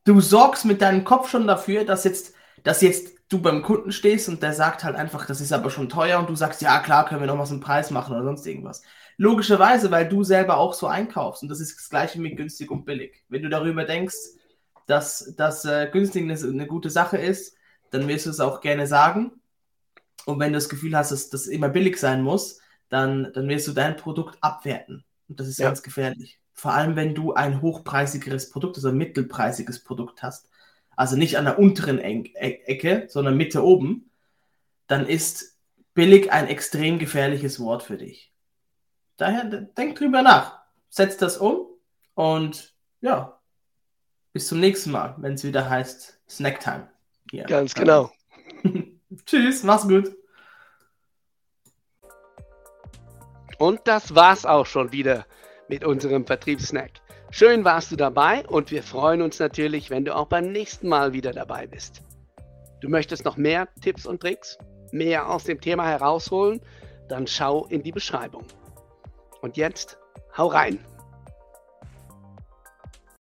Du 0.04 0.22
sorgst 0.22 0.66
mit 0.66 0.84
deinem 0.84 1.04
Kopf 1.04 1.32
schon 1.32 1.48
dafür, 1.48 1.84
dass 1.84 2.04
jetzt, 2.04 2.36
dass 2.62 2.82
jetzt 2.82 3.16
du 3.28 3.42
beim 3.42 3.64
Kunden 3.64 3.92
stehst 3.92 4.30
und 4.30 4.44
der 4.44 4.54
sagt 4.54 4.84
halt 4.84 4.96
einfach, 4.96 5.26
das 5.26 5.42
ist 5.42 5.52
aber 5.52 5.72
schon 5.72 5.90
teuer 5.90 6.20
und 6.20 6.30
du 6.30 6.36
sagst, 6.36 6.62
ja 6.62 6.78
klar, 6.78 7.08
können 7.08 7.22
wir 7.22 7.28
noch 7.28 7.38
mal 7.38 7.48
so 7.48 7.56
einen 7.56 7.64
Preis 7.64 7.90
machen 7.90 8.14
oder 8.14 8.24
sonst 8.24 8.46
irgendwas. 8.46 8.84
Logischerweise, 9.18 9.90
weil 9.90 10.08
du 10.08 10.24
selber 10.24 10.58
auch 10.58 10.76
so 10.76 10.86
einkaufst 10.86 11.42
und 11.42 11.50
das 11.50 11.60
ist 11.60 11.76
das 11.76 11.90
gleiche 11.90 12.22
mit 12.22 12.38
günstig 12.38 12.70
und 12.70 12.86
billig. 12.86 13.24
Wenn 13.30 13.42
du 13.42 13.50
darüber 13.50 13.84
denkst, 13.84 14.16
dass, 14.86 15.34
dass 15.38 15.66
äh, 15.66 15.90
günstig 15.92 16.24
eine, 16.24 16.36
eine, 16.36 16.68
gute 16.68 16.92
Sache 16.92 17.18
ist, 17.18 17.56
dann 17.90 18.08
wirst 18.08 18.28
du 18.28 18.30
es 18.30 18.40
auch 18.40 18.62
gerne 18.62 18.86
sagen. 18.86 19.41
Und 20.26 20.40
wenn 20.40 20.54
du 20.54 20.58
das 20.58 20.70
Gefühl 20.70 20.96
hast, 20.96 21.12
dass 21.12 21.30
das 21.30 21.48
immer 21.48 21.70
billig 21.70 21.98
sein 21.98 22.22
muss, 22.22 22.60
dann, 22.90 23.32
dann 23.34 23.48
wirst 23.48 23.68
du 23.68 23.72
dein 23.72 23.98
Produkt 23.98 24.38
abwerten. 24.42 25.04
Und 25.28 25.40
das 25.40 25.48
ist 25.48 25.60
ja. 25.60 25.68
ganz 25.68 25.82
gefährlich. 25.82 26.40
vor 26.54 26.74
allem 26.74 26.96
wenn 26.96 27.16
du 27.16 27.34
ein 27.34 27.62
hochpreisigeres 27.62 28.50
Produkt, 28.52 28.76
also 28.76 28.90
ein 28.90 28.98
mittelpreisiges 28.98 29.84
Produkt 29.84 30.22
hast, 30.22 30.50
also 30.96 31.16
nicht 31.16 31.38
an 31.38 31.46
der 31.46 31.58
unteren 31.58 32.00
e 32.00 32.32
Ecke, 32.36 33.08
sondern 33.10 33.38
Mitte 33.38 33.64
oben, 33.64 34.12
dann 34.88 35.08
ist 35.08 35.58
billig 35.94 36.32
ein 36.32 36.48
extrem 36.48 37.00
gefährliches 37.00 37.60
Wort 37.60 37.84
für 37.84 37.98
dich. 37.98 38.32
Daher 39.18 39.46
denk 39.46 39.96
drüber 39.96 40.22
nach, 40.22 40.60
setz 40.90 41.18
das 41.18 41.38
um 41.38 41.66
und 42.14 42.76
ja, 43.00 43.40
bis 44.34 44.48
zum 44.48 44.60
nächsten 44.60 44.92
Mal, 44.92 45.16
wenn 45.18 45.34
es 45.34 45.44
wieder 45.44 45.70
heißt 45.70 46.20
Snacktime. 46.30 46.90
Ganz 47.48 47.74
genau. 47.74 48.12
Tschüss, 49.32 49.64
mach's 49.64 49.88
gut. 49.88 50.14
Und 53.58 53.80
das 53.86 54.14
war's 54.14 54.46
auch 54.46 54.66
schon 54.66 54.92
wieder 54.92 55.26
mit 55.70 55.86
unserem 55.86 56.26
Vertriebssnack. 56.26 56.92
Schön 57.30 57.64
warst 57.64 57.94
du 57.94 57.96
dabei 57.96 58.46
und 58.46 58.72
wir 58.72 58.84
freuen 58.84 59.22
uns 59.22 59.40
natürlich, 59.40 59.90
wenn 59.90 60.04
du 60.04 60.14
auch 60.14 60.28
beim 60.28 60.52
nächsten 60.52 60.90
Mal 60.90 61.14
wieder 61.14 61.32
dabei 61.32 61.66
bist. 61.66 62.02
Du 62.82 62.90
möchtest 62.90 63.24
noch 63.24 63.38
mehr 63.38 63.70
Tipps 63.80 64.06
und 64.06 64.20
Tricks, 64.20 64.58
mehr 64.92 65.30
aus 65.30 65.46
dem 65.46 65.62
Thema 65.62 65.88
herausholen, 65.88 66.60
dann 67.08 67.26
schau 67.26 67.68
in 67.68 67.84
die 67.84 67.94
Beschreibung. 67.94 68.46
Und 69.40 69.56
jetzt, 69.56 69.98
hau 70.36 70.48
rein! 70.48 70.78